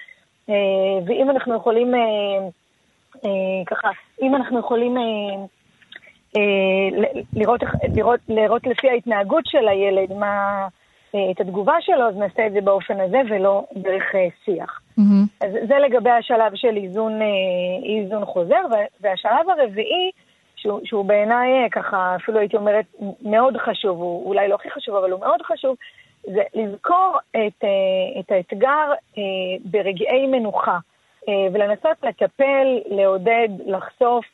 אה, 0.50 0.54
ואם 1.06 1.30
אנחנו 1.30 1.56
יכולים, 1.56 1.94
אה, 1.94 2.00
אה, 3.24 3.64
ככה, 3.66 3.90
אם 4.22 4.34
אנחנו 4.34 4.58
יכולים 4.58 4.96
לראות, 7.32 7.60
לראות, 7.96 8.20
לראות 8.28 8.66
לפי 8.66 8.90
ההתנהגות 8.90 9.46
של 9.46 9.68
הילד 9.68 10.12
מה, 10.12 10.66
את 11.30 11.40
התגובה 11.40 11.74
שלו, 11.80 12.08
אז 12.08 12.16
נעשה 12.16 12.46
את 12.46 12.52
זה 12.52 12.60
באופן 12.60 13.00
הזה 13.00 13.18
ולא 13.30 13.64
דרך 13.76 14.04
שיח. 14.44 14.80
Mm-hmm. 14.98 15.46
אז 15.46 15.52
זה 15.68 15.78
לגבי 15.78 16.10
השלב 16.10 16.52
של 16.54 16.76
איזון, 16.76 17.12
איזון 17.84 18.24
חוזר, 18.24 18.62
והשלב 19.00 19.50
הרביעי, 19.50 20.10
שהוא, 20.56 20.80
שהוא 20.84 21.04
בעיניי 21.04 21.70
ככה, 21.70 22.16
אפילו 22.16 22.38
הייתי 22.38 22.56
אומרת, 22.56 22.84
מאוד 23.22 23.56
חשוב, 23.56 24.00
הוא 24.00 24.26
אולי 24.26 24.48
לא 24.48 24.54
הכי 24.54 24.70
חשוב, 24.70 24.94
אבל 24.94 25.10
הוא 25.10 25.20
מאוד 25.20 25.42
חשוב, 25.42 25.76
זה 26.22 26.42
לזכור 26.54 27.18
את, 27.30 27.64
את 28.20 28.32
האתגר 28.32 28.92
ברגעי 29.64 30.26
מנוחה, 30.26 30.78
ולנסות 31.52 31.96
לטפל, 32.02 32.78
לעודד, 32.90 33.48
לחשוף 33.66 34.24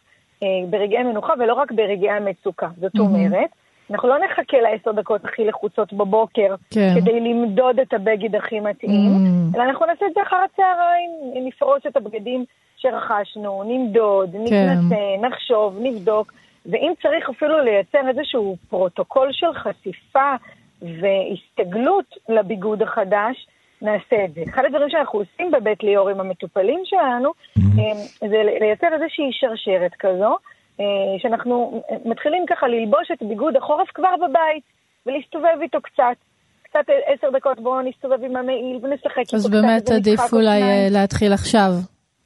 ברגעי 0.71 1.03
מנוחה 1.03 1.33
ולא 1.39 1.55
רק 1.55 1.73
ברגעי 1.73 2.11
המצוקה. 2.11 2.69
זאת. 2.81 2.99
אומרת, 2.99 3.51
אנחנו 3.91 4.09
לא 4.09 4.19
נחכה 4.19 4.61
לעשר 4.61 4.93
דקות 4.93 5.25
הכי 5.25 5.45
לחוצות 5.45 5.93
בבוקר 5.93 6.55
כן. 6.71 6.95
כדי 7.01 7.21
למדוד 7.21 7.81
את 7.81 7.95
הבגד 7.95 8.37
הכי 8.37 8.61
מתאים, 8.61 8.91
mm. 8.91 9.57
אלא 9.57 9.63
אנחנו 9.63 9.87
נעשה 9.87 10.07
את 10.07 10.15
זה 10.15 10.23
אחר 10.23 10.37
הצהריים, 10.37 11.11
נפרוס 11.47 11.83
את 11.87 11.97
הבגדים 11.97 12.45
שרכשנו, 12.77 13.63
נמדוד, 13.67 14.31
כן. 14.33 14.39
נתנסה, 14.43 15.29
נחשוב, 15.29 15.79
נבדוק, 15.81 16.33
ואם 16.67 16.93
צריך 17.03 17.31
אפילו 17.31 17.61
לייצר 17.61 18.09
איזשהו 18.09 18.57
פרוטוקול 18.69 19.29
של 19.33 19.53
חשיפה 19.55 20.35
והסתגלות 20.83 22.15
לביגוד 22.29 22.83
החדש, 22.83 23.47
נעשה 23.83 24.25
את 24.25 24.35
זה. 24.35 24.41
אחד 24.51 24.63
הדברים 24.67 24.91
שאנחנו 24.91 25.19
עושים 25.19 25.51
בבית 25.51 25.83
ליאור 25.83 26.09
עם 26.09 26.21
המטופלים 26.21 26.81
שלנו, 26.85 27.31
mm-hmm. 27.31 28.29
זה 28.31 28.39
לייצר 28.61 28.87
איזושהי 28.95 29.29
שרשרת 29.33 29.95
כזו, 29.99 30.37
אה, 30.81 30.85
שאנחנו 31.19 31.83
מתחילים 32.05 32.45
ככה 32.51 32.67
ללבוש 32.69 33.09
את 33.13 33.23
ביגוד 33.29 33.57
החורף 33.57 33.89
כבר 33.95 34.15
בבית, 34.17 34.65
ולהסתובב 35.07 35.57
איתו 35.63 35.79
קצת. 35.83 36.19
קצת 36.63 36.87
עשר 37.07 37.27
דקות 37.37 37.61
בואו 37.61 37.83
נסתובב 37.83 38.25
עם 38.25 38.37
המעיל 38.37 38.77
ונשחק 38.83 39.19
איתו 39.19 39.29
קצת. 39.29 39.35
אז 39.35 39.51
באמת 39.51 39.91
עדיף 39.91 40.21
אולי 40.33 40.63
אה, 40.63 40.87
להתחיל 40.91 41.33
עכשיו. 41.33 41.73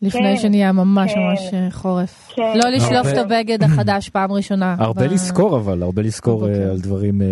לפני 0.02 0.20
כן, 0.20 0.36
שנהיה 0.36 0.72
ממש 0.72 1.14
כן, 1.14 1.20
ממש 1.20 1.54
אה, 1.54 1.70
חורף. 1.70 2.28
כן. 2.34 2.52
לא 2.54 2.70
לשלוף 2.70 3.06
את 3.12 3.18
הבגד 3.18 3.62
החדש 3.62 4.08
פעם 4.08 4.32
ראשונה. 4.32 4.76
הרבה 4.78 5.08
ב... 5.08 5.12
לזכור 5.12 5.56
אבל, 5.56 5.82
הרבה 5.82 6.02
לזכור 6.02 6.44
על 6.44 6.78
דברים 6.78 7.22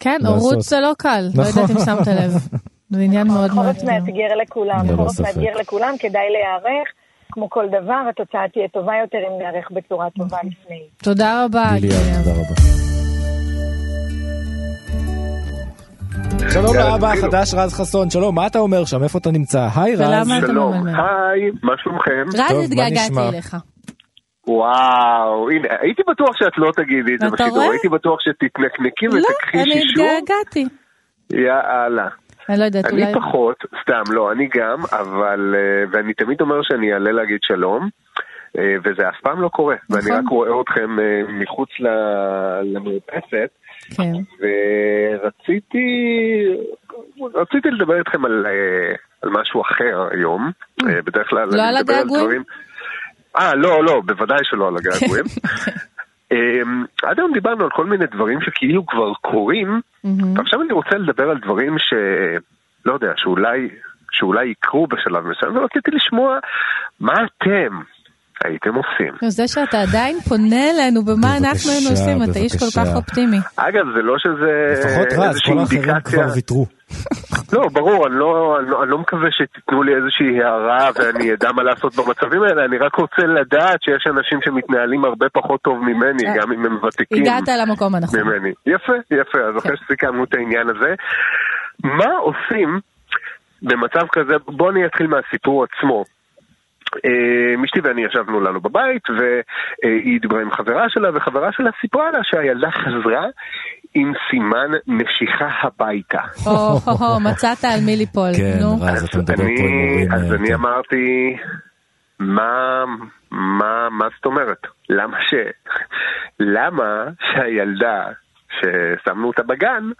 כן, 0.00 0.18
הורות 0.26 0.60
זה 0.60 0.80
לא 0.80 0.92
קל, 0.98 1.28
לא 1.34 1.44
נכון. 1.44 1.62
יודעת 1.62 1.76
אם 1.76 1.84
שמת 1.84 2.06
לב. 2.08 2.32
זה 2.90 3.00
עניין 3.00 3.26
מאוד 3.26 3.54
מאוד... 3.54 3.66
חורף 3.66 3.84
מאתגר 3.84 4.34
לכולם, 4.42 4.96
חורף 4.96 5.20
מאתגר 5.20 5.56
לכולם, 5.60 5.94
כדאי 5.98 6.26
להיערך. 6.30 6.88
כמו 7.32 7.50
כל 7.50 7.66
דבר, 7.68 8.00
התוצאה 8.10 8.48
תהיה 8.52 8.68
טובה 8.68 8.92
יותר 9.02 9.18
אם 9.18 9.42
נערך 9.42 9.70
בצורה 9.70 10.10
טובה 10.10 10.36
לפני. 10.44 10.82
תודה 11.02 11.44
רבה. 11.44 11.64
תודה 11.80 12.30
רבה. 12.30 12.56
שלום 16.50 16.76
לאבא 16.76 17.12
החדש 17.12 17.54
רז 17.54 17.74
חסון, 17.74 18.10
שלום, 18.10 18.34
מה 18.34 18.46
אתה 18.46 18.58
אומר 18.58 18.84
שם? 18.84 19.02
איפה 19.02 19.18
אתה 19.18 19.30
נמצא? 19.30 19.68
היי 19.76 19.94
רז. 19.94 20.28
שלום, 20.46 20.86
היי, 20.86 21.50
מה 21.62 21.72
שלומכם? 21.78 22.24
רז, 22.34 22.64
התגעגעתי 22.64 23.28
אליך. 23.34 23.56
וואו, 24.48 25.50
הנה, 25.50 25.68
הייתי 25.80 26.02
בטוח 26.10 26.30
שאת 26.38 26.58
לא 26.58 26.70
תגידי 26.76 27.14
את 27.14 27.20
זה 27.20 27.26
בשידור, 27.32 27.62
הייתי 27.62 27.88
בטוח 27.88 28.18
שתתנקנקי 28.20 29.08
ותקחי 29.08 29.58
שישור. 29.64 30.04
לא, 30.04 30.10
אני 30.10 30.18
התגעגעתי. 30.18 30.64
יאללה. 31.32 32.08
אני 32.48 32.58
לא 32.58 32.64
יודעת, 32.64 32.84
אני 32.84 32.92
אולי... 32.92 33.04
אני 33.04 33.14
פחות, 33.14 33.64
סתם, 33.82 34.02
לא, 34.14 34.32
אני 34.32 34.48
גם, 34.54 34.78
אבל, 34.92 35.54
אה, 35.58 35.84
ואני 35.90 36.14
תמיד 36.14 36.40
אומר 36.40 36.62
שאני 36.62 36.92
אעלה 36.92 37.12
להגיד 37.12 37.38
שלום, 37.42 37.88
אה, 38.58 38.74
וזה 38.84 39.08
אף 39.08 39.20
פעם 39.22 39.40
לא 39.40 39.48
קורה, 39.48 39.74
נכון. 39.90 40.10
ואני 40.10 40.18
רק 40.20 40.28
רואה 40.30 40.60
אתכם 40.60 41.00
אה, 41.00 41.22
מחוץ 41.28 41.68
למרפסת, 42.62 43.50
כן. 43.96 44.12
ורציתי, 45.22 45.86
רציתי 47.34 47.70
לדבר 47.70 47.98
איתכם 47.98 48.24
על, 48.24 48.46
על 49.22 49.30
משהו 49.30 49.62
אחר 49.62 50.08
היום, 50.10 50.50
בדרך 50.82 51.28
כלל 51.28 51.48
לא 51.48 51.62
אני 51.62 51.80
מדבר 51.80 51.94
על 51.94 52.06
דברים... 52.06 52.42
אה, 53.38 53.54
לא, 53.54 53.84
לא, 53.84 54.02
בוודאי 54.06 54.38
שלא 54.42 54.68
על 54.68 54.74
הגעגועים. 54.80 55.24
אמ, 56.32 56.84
עד 57.02 57.18
היום 57.18 57.32
דיברנו 57.32 57.64
על 57.64 57.70
כל 57.70 57.86
מיני 57.86 58.06
דברים 58.14 58.40
שכאילו 58.40 58.86
כבר 58.86 59.12
קורים, 59.20 59.80
ועכשיו 60.36 60.62
אני 60.62 60.72
רוצה 60.72 60.96
לדבר 60.96 61.30
על 61.30 61.38
דברים 61.38 61.78
ש... 61.78 61.94
לא 62.86 62.92
יודע, 62.94 63.12
שאולי, 63.16 63.68
שאולי 64.10 64.46
יקרו 64.46 64.86
בשלב 64.86 65.24
מסוים, 65.26 65.56
ורציתי 65.56 65.90
לשמוע 65.90 66.38
מה 67.00 67.12
אתם 67.12 67.76
הייתם 68.44 68.74
עושים. 68.74 69.28
זה 69.28 69.48
שאתה 69.48 69.80
עדיין 69.82 70.20
פונה 70.20 70.70
אלינו 70.70 71.04
במה 71.04 71.36
אנחנו 71.36 71.70
היינו 71.70 71.90
עושים, 71.90 72.30
אתה 72.30 72.38
איש 72.38 72.52
כל 72.56 72.80
כך 72.80 72.96
אופטימי. 72.96 73.36
אגב, 73.56 73.84
זה 73.96 74.02
לא 74.02 74.14
שזה 74.18 74.52
לפחות 74.72 75.12
רז, 75.12 75.40
כל 75.46 75.58
האחרים 75.58 76.00
כבר 76.04 76.26
ויתרו. 76.34 76.66
לא, 77.52 77.68
ברור, 77.72 78.06
אני 78.06 78.14
לא, 78.14 78.58
אני, 78.60 78.70
לא, 78.70 78.82
אני 78.82 78.90
לא 78.90 78.98
מקווה 78.98 79.28
שתיתנו 79.30 79.82
לי 79.82 79.94
איזושהי 79.96 80.42
הערה 80.42 80.90
ואני 80.94 81.32
אדע 81.32 81.52
מה 81.52 81.62
לעשות 81.62 81.96
במצבים 81.96 82.42
האלה, 82.42 82.64
אני 82.64 82.78
רק 82.78 82.94
רוצה 82.94 83.22
לדעת 83.22 83.82
שיש 83.82 84.06
אנשים 84.06 84.38
שמתנהלים 84.44 85.04
הרבה 85.04 85.26
פחות 85.28 85.62
טוב 85.62 85.78
ממני, 85.78 86.28
אה, 86.28 86.34
גם 86.36 86.52
אם 86.52 86.66
הם 86.66 86.84
ותיקים. 86.84 87.22
הגעת 87.22 87.48
למקום 87.48 87.94
הנכון. 87.94 88.20
ממני. 88.20 88.52
יפה, 88.66 88.92
יפה, 89.10 89.38
אז 89.38 89.56
אחרי 89.58 89.76
כן. 89.76 89.84
שסיכמנו 89.84 90.24
את 90.24 90.34
העניין 90.34 90.68
הזה. 90.68 90.94
מה 91.84 92.12
עושים 92.16 92.80
במצב 93.62 94.06
כזה, 94.12 94.34
בואו 94.46 94.70
אני 94.70 94.86
אתחיל 94.86 95.06
מהסיפור 95.06 95.64
עצמו. 95.64 96.04
אה, 97.04 97.64
אשתי 97.64 97.80
ואני 97.80 98.04
ישבנו 98.04 98.40
לנו 98.40 98.60
בבית, 98.60 99.02
והיא 99.10 100.20
דיברה 100.20 100.40
עם 100.40 100.50
חברה 100.50 100.88
שלה, 100.88 101.10
וחברה 101.14 101.52
שלה 101.52 101.70
סיפרה 101.80 102.10
לה 102.10 102.18
שהילדה 102.22 102.70
חזרה 102.70 103.26
עם 103.98 104.12
סימן 104.30 104.70
נשיכה 104.86 105.48
הביתה. 105.62 106.20
או, 106.46 107.20
מצאת 107.20 107.64
על 107.64 107.80
מי 107.86 107.96
ליפול, 107.96 108.30
כן, 108.36 108.58
נו. 108.60 108.66
הורים. 108.66 110.12
אז 110.12 110.32
אה, 110.32 110.36
אני 110.36 110.54
אמרתי, 110.54 111.36
מה, 112.18 112.84
מה, 113.30 113.88
מה 113.90 114.06
זאת 114.16 114.26
אומרת? 114.26 114.66
למה 114.88 115.16
ש... 115.20 115.34
למה 116.40 117.04
שהילדה 117.20 118.04
ששמנו 118.50 119.26
אותה 119.26 119.42
בגן, 119.42 119.90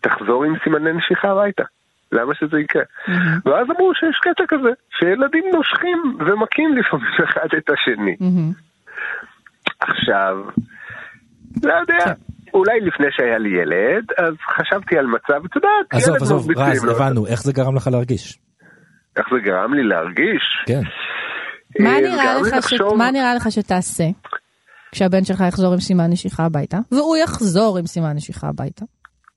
תחזור 0.00 0.44
עם 0.44 0.54
סימני 0.64 0.92
נשיכה 0.92 1.28
הביתה? 1.28 1.62
למה 2.12 2.34
שזה 2.34 2.60
יקרה? 2.60 2.82
Mm-hmm. 2.82 3.12
ואז 3.50 3.66
אמרו 3.70 3.94
שיש 3.94 4.18
קטע 4.22 4.44
כזה, 4.48 4.68
שילדים 4.98 5.44
נושכים 5.52 6.18
ומכים 6.26 6.76
לפעמים 6.76 7.06
אחד 7.24 7.48
את 7.58 7.70
השני. 7.70 8.16
Mm-hmm. 8.20 8.60
עכשיו, 9.80 10.36
לא 11.64 11.72
יודע. 11.72 12.12
אולי 12.54 12.80
לפני 12.80 13.06
שהיה 13.10 13.38
לי 13.38 13.48
ילד, 13.48 14.04
אז 14.18 14.34
חשבתי 14.56 14.98
על 14.98 15.06
מצב, 15.06 15.44
אתה 15.44 15.58
יודע, 15.58 15.68
עזוב, 15.90 16.16
עזוב, 16.16 16.58
רז, 16.58 16.84
הבנו, 16.84 17.26
איך 17.26 17.42
זה 17.42 17.52
גרם 17.52 17.76
לך 17.76 17.88
להרגיש? 17.92 18.38
איך 19.16 19.26
זה 19.34 19.40
גרם 19.40 19.74
לי 19.74 19.82
להרגיש? 19.82 20.64
כן. 20.66 20.82
מה 21.82 22.00
נראה, 22.00 22.34
לך 22.40 22.68
ש... 22.68 22.74
מה 22.96 23.10
נראה 23.10 23.34
לך 23.34 23.50
שתעשה 23.50 24.04
כשהבן 24.92 25.24
שלך 25.24 25.40
יחזור 25.48 25.72
עם 25.72 25.80
סימן 25.80 26.10
נשיכה 26.10 26.44
הביתה, 26.44 26.78
והוא 26.92 27.16
יחזור 27.16 27.78
עם 27.78 27.86
סימן 27.86 28.12
נשיכה 28.14 28.48
הביתה? 28.48 28.84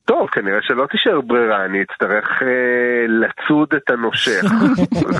טוב, 0.05 0.27
כנראה 0.31 0.59
שלא 0.61 0.85
תישאר 0.91 1.21
ברירה, 1.21 1.65
אני 1.65 1.77
אצטרך 1.81 2.25
אה, 2.41 3.05
לצוד 3.07 3.67
את 3.77 3.89
הנושך 3.89 4.43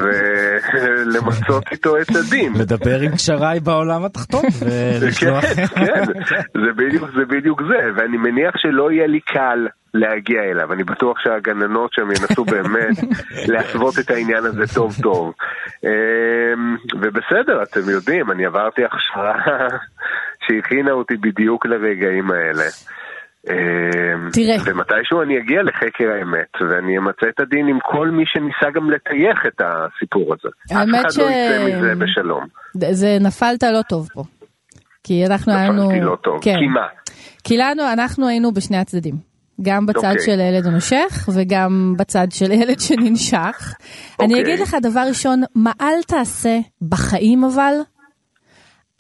ולמצות 1.23 1.63
איתו 1.71 1.97
את 1.97 2.07
הדין. 2.15 2.53
לדבר 2.53 2.99
עם 2.99 3.11
קשריי 3.11 3.59
בעולם 3.59 4.05
התחתון 4.05 4.43
ולשלוח... 4.59 5.45
כן, 5.45 6.05
כן, 6.29 6.41
זה 6.53 6.73
בדיוק, 6.75 7.09
זה 7.15 7.25
בדיוק 7.25 7.61
זה, 7.61 7.89
ואני 7.95 8.17
מניח 8.17 8.57
שלא 8.57 8.91
יהיה 8.91 9.07
לי 9.07 9.19
קל 9.19 9.67
להגיע 9.93 10.41
אליו, 10.43 10.73
אני 10.73 10.83
בטוח 10.83 11.19
שהגננות 11.19 11.93
שם 11.93 12.11
ינסו 12.11 12.45
באמת 12.45 12.97
להסוות 13.51 13.99
את 13.99 14.11
העניין 14.11 14.45
הזה 14.45 14.63
טוב 14.75 14.95
טוב. 15.01 15.33
אה, 15.85 16.53
ובסדר, 17.01 17.63
אתם 17.63 17.89
יודעים, 17.89 18.31
אני 18.31 18.45
עברתי 18.45 18.81
הכשרה 18.85 19.67
שהכינה 20.47 20.91
אותי 20.91 21.17
בדיוק 21.17 21.65
לרגעים 21.65 22.31
האלה. 22.31 22.65
אמ, 23.49 24.29
תראה. 24.33 24.55
ומתישהו 24.65 25.21
אני 25.21 25.37
אגיע 25.37 25.63
לחקר 25.63 26.09
האמת, 26.19 26.51
ואני 26.69 26.97
אמצא 26.97 27.25
את 27.29 27.39
הדין 27.39 27.67
עם 27.67 27.79
כל 27.83 28.09
מי 28.09 28.23
שניסה 28.25 28.71
גם 28.75 28.91
לטייח 28.91 29.39
את 29.47 29.61
הסיפור 29.61 30.33
הזה. 30.33 30.49
האמת 30.79 31.11
ש... 31.11 31.19
אף 31.19 31.23
אחד 31.23 31.23
לא 31.23 31.29
יצא 31.29 31.65
מזה 31.65 31.95
בשלום. 31.95 32.43
זה 32.91 33.17
נפלת 33.21 33.63
לא 33.63 33.81
טוב 33.89 34.07
פה. 34.13 34.23
כי 35.03 35.25
אנחנו 35.25 35.53
היינו... 35.53 35.83
נפלתי 35.83 36.05
לא 36.05 36.17
טוב, 36.23 36.39
כן. 36.41 36.55
כי 36.59 36.67
מה? 36.67 36.87
כי 37.43 37.57
לנו, 37.57 37.83
אנחנו 37.93 38.27
היינו 38.27 38.53
בשני 38.53 38.77
הצדדים. 38.77 39.15
גם 39.61 39.85
בצד 39.85 40.03
okay. 40.03 40.07
אוקיי. 40.07 40.25
של 40.25 40.39
הילד 40.39 40.65
הנושך 40.65 41.29
וגם 41.33 41.93
בצד 41.97 42.27
של 42.29 42.51
הילד 42.51 42.79
שננשך. 42.79 43.73
Okay. 43.73 44.23
אני 44.23 44.33
אוקיי. 44.33 44.41
אגיד 44.41 44.59
לך 44.59 44.75
דבר 44.81 45.03
ראשון, 45.07 45.41
מה 45.55 45.71
אל 45.81 46.03
תעשה 46.07 46.59
בחיים 46.81 47.43
אבל, 47.43 47.73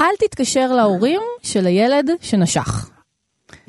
אל 0.01 0.15
תתקשר 0.19 0.67
להורים 0.75 1.21
של 1.43 1.65
הילד 1.65 2.09
שנשך. 2.21 2.96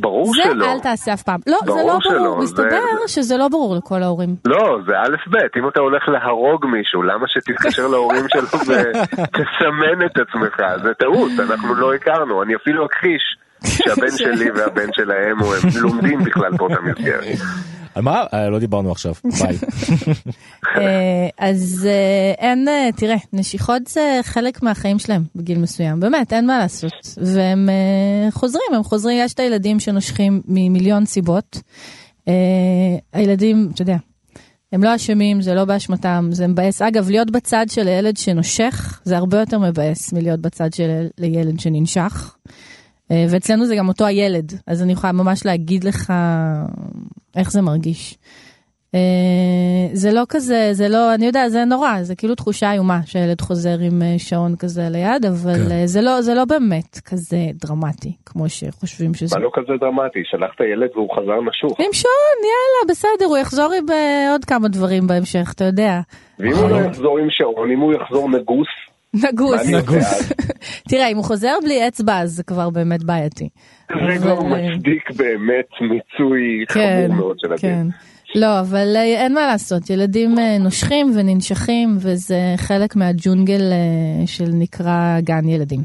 ברור 0.00 0.26
זה 0.34 0.42
שלא. 0.42 0.64
זה 0.64 0.72
אל 0.72 0.80
תעשה 0.80 1.12
אף 1.14 1.22
פעם. 1.22 1.40
לא, 1.46 1.58
זה 1.64 1.82
לא 1.86 1.98
שלא. 2.00 2.18
ברור, 2.18 2.38
מסתבר 2.42 2.80
זה... 3.06 3.08
שזה 3.08 3.36
לא 3.36 3.48
ברור 3.48 3.76
לכל 3.76 4.02
ההורים. 4.02 4.36
לא, 4.44 4.78
זה 4.86 4.92
א' 4.92 5.30
ב', 5.30 5.58
אם 5.58 5.68
אתה 5.68 5.80
הולך 5.80 6.08
להרוג 6.08 6.66
מישהו, 6.66 7.02
למה 7.02 7.24
שתתקשר 7.28 7.86
להורים 7.92 8.24
שלו 8.28 8.58
ותסמן 8.60 10.06
את 10.06 10.16
עצמך? 10.18 10.56
זה 10.82 10.94
טעות, 10.98 11.30
אנחנו 11.50 11.74
לא 11.74 11.94
הכרנו, 11.94 12.42
אני 12.42 12.54
אפילו 12.56 12.86
אכחיש 12.86 13.22
שהבן 13.64 14.10
שלי 14.22 14.50
והבן 14.50 14.92
שלהם 14.92 15.38
הם 15.42 15.68
לומדים 15.82 16.18
בכלל 16.18 16.50
באותה 16.56 16.80
מסגרת. 16.80 17.38
על 17.94 18.02
מה? 18.02 18.24
אה, 18.34 18.50
לא 18.50 18.58
דיברנו 18.58 18.92
עכשיו, 18.92 19.14
ביי. 19.24 19.56
אה, 20.76 21.28
אז 21.38 21.88
אה, 21.90 22.32
אין, 22.38 22.68
אה, 22.68 22.88
תראה, 22.96 23.16
נשיכות 23.32 23.86
זה 23.86 24.20
חלק 24.22 24.62
מהחיים 24.62 24.98
שלהם 24.98 25.22
בגיל 25.36 25.58
מסוים, 25.58 26.00
באמת, 26.00 26.32
אין 26.32 26.46
מה 26.46 26.58
לעשות. 26.58 26.92
והם 27.16 27.68
חוזרים, 28.30 28.74
הם 28.74 28.82
חוזרים, 28.82 29.18
יש 29.24 29.32
את 29.32 29.40
הילדים 29.40 29.80
שנושכים 29.80 30.42
ממיליון 30.48 31.06
סיבות. 31.06 31.60
הילדים, 33.12 33.70
אתה 33.74 33.82
יודע, 33.82 33.96
הם 34.72 34.82
לא 34.82 34.96
אשמים, 34.96 35.42
זה 35.42 35.54
לא 35.54 35.64
באשמתם, 35.64 36.28
זה 36.32 36.46
מבאס. 36.46 36.82
אגב, 36.82 37.10
להיות 37.10 37.30
בצד 37.30 37.66
של 37.68 37.88
הילד 37.88 38.16
שנושך, 38.16 39.00
זה 39.04 39.16
הרבה 39.16 39.40
יותר 39.40 39.58
מבאס 39.58 40.12
מלהיות 40.12 40.40
בצד 40.40 40.72
של 40.72 41.08
ילד 41.22 41.60
שננשך. 41.60 42.36
אה, 43.10 43.26
ואצלנו 43.30 43.66
זה 43.66 43.76
גם 43.76 43.88
אותו 43.88 44.06
הילד, 44.06 44.52
אז 44.66 44.82
אני 44.82 44.92
יכולה 44.92 45.12
ממש 45.12 45.46
להגיד 45.46 45.84
לך 45.84 46.12
איך 47.36 47.52
זה 47.52 47.62
מרגיש. 47.62 48.18
אה, 48.94 49.00
זה 49.92 50.12
לא 50.12 50.22
כזה, 50.28 50.68
זה 50.72 50.88
לא, 50.88 51.14
אני 51.14 51.26
יודע, 51.26 51.48
זה 51.48 51.64
נורא, 51.64 52.02
זה 52.02 52.16
כאילו 52.16 52.34
תחושה 52.34 52.72
איומה 52.72 52.98
שהילד 53.06 53.40
חוזר 53.40 53.78
עם 53.80 54.02
אה, 54.02 54.14
שעון 54.18 54.56
כזה 54.56 54.82
ליד, 54.90 55.24
אבל 55.26 55.54
כן. 55.68 55.86
זה 55.86 56.00
לא, 56.00 56.20
זה 56.20 56.34
לא 56.34 56.44
באמת 56.44 56.98
כזה 57.04 57.36
דרמטי, 57.54 58.12
כמו 58.26 58.48
שחושבים 58.48 59.14
שזה. 59.14 59.38
מה 59.38 59.44
לא 59.44 59.50
כזה 59.54 59.72
דרמטי? 59.80 60.22
שלחת 60.24 60.60
ילד 60.72 60.90
והוא 60.94 61.10
חזר 61.16 61.40
נשוך. 61.48 61.80
עם 61.80 61.92
שעון, 61.92 62.38
יאללה, 62.38 62.80
בסדר, 62.88 63.26
הוא 63.26 63.38
יחזור 63.38 63.72
עם 63.78 63.86
עוד 64.32 64.44
כמה 64.44 64.68
דברים 64.68 65.06
בהמשך, 65.06 65.52
אתה 65.54 65.64
יודע. 65.64 66.00
ואם 66.38 66.52
הוא 66.52 66.68
לא 66.68 66.76
יחזור 66.76 67.18
עם 67.18 67.26
שעון, 67.30 67.70
אם 67.70 67.80
הוא 67.80 67.94
יחזור 67.94 68.28
נגוס, 69.24 69.68
נגוס. 69.68 70.32
תראה, 70.90 71.08
אם 71.08 71.16
הוא 71.16 71.24
חוזר 71.24 71.54
בלי 71.64 71.88
אצבע, 71.88 72.18
אז 72.18 72.30
זה 72.30 72.42
כבר 72.42 72.70
באמת 72.70 73.04
בעייתי. 73.04 73.48
זה 73.88 74.18
כבר 74.18 74.42
מצדיק 74.42 75.10
באמת 75.16 75.68
מיצוי 75.80 76.64
כן, 76.68 77.06
חמור 77.08 77.16
מאוד 77.16 77.38
של 77.38 77.52
הדין. 77.52 77.70
כן. 77.70 77.86
לא, 78.40 78.60
אבל 78.60 78.96
אה, 78.96 79.02
אין 79.02 79.34
מה 79.34 79.46
לעשות, 79.46 79.90
ילדים 79.90 80.38
אה, 80.38 80.58
נושכים 80.58 81.06
וננשכים, 81.16 81.88
וזה 81.96 82.54
חלק 82.56 82.96
מהג'ונגל 82.96 83.72
אה, 83.72 84.26
של 84.26 84.48
נקרא 84.52 85.20
גן 85.20 85.48
ילדים. 85.48 85.80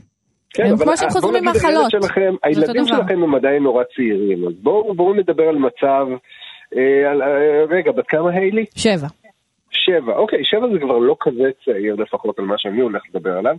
כן, 0.53 0.63
הם 0.65 0.73
אבל 0.73 0.85
כמו 0.85 0.97
שהם 0.97 1.09
בוא 1.09 1.21
חוזרים 1.21 1.43
ממחלות. 1.43 1.91
שלכם, 1.91 2.35
הילדים. 2.43 2.85
שלכם 2.85 3.23
הם 3.23 3.35
עדיין 3.35 3.63
נורא 3.63 3.83
צעירים, 3.95 4.47
אז 4.47 4.53
בואו 4.63 4.93
בואו 4.95 5.13
נדבר 5.13 5.43
על 5.43 5.55
מצב, 5.55 6.07
אה, 6.77 7.11
על, 7.11 7.21
אה, 7.21 7.65
רגע, 7.69 7.91
בת 7.91 8.07
כמה 8.07 8.31
היילי? 8.31 8.65
שבע. 8.75 9.07
שבע, 9.85 10.15
אוקיי, 10.15 10.39
שבע 10.43 10.67
זה 10.73 10.79
כבר 10.79 10.97
לא 10.97 11.15
כזה 11.19 11.49
צעיר 11.65 11.95
לפחות 11.95 12.39
על 12.39 12.45
מה 12.45 12.55
שאני 12.57 12.81
הולך 12.81 13.01
לדבר 13.13 13.37
עליו. 13.37 13.55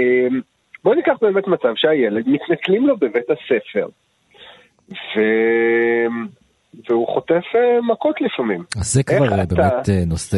אה, 0.00 0.26
בואו 0.84 0.94
ניקח 0.94 1.14
באמת 1.22 1.46
מצב 1.46 1.72
שהילד, 1.76 2.24
מתנכלים 2.28 2.86
לו 2.86 2.96
בבית 2.96 3.26
הספר, 3.30 3.88
ו... 4.90 5.20
והוא 6.88 7.06
חוטף 7.08 7.42
אה, 7.54 7.80
מכות 7.92 8.20
לפעמים. 8.20 8.64
אז 8.80 8.92
זה 8.92 9.02
כבר 9.02 9.32
אה, 9.32 9.42
אתה- 9.42 9.54
באמת 9.54 9.88
אה, 9.88 10.02
נושא... 10.06 10.36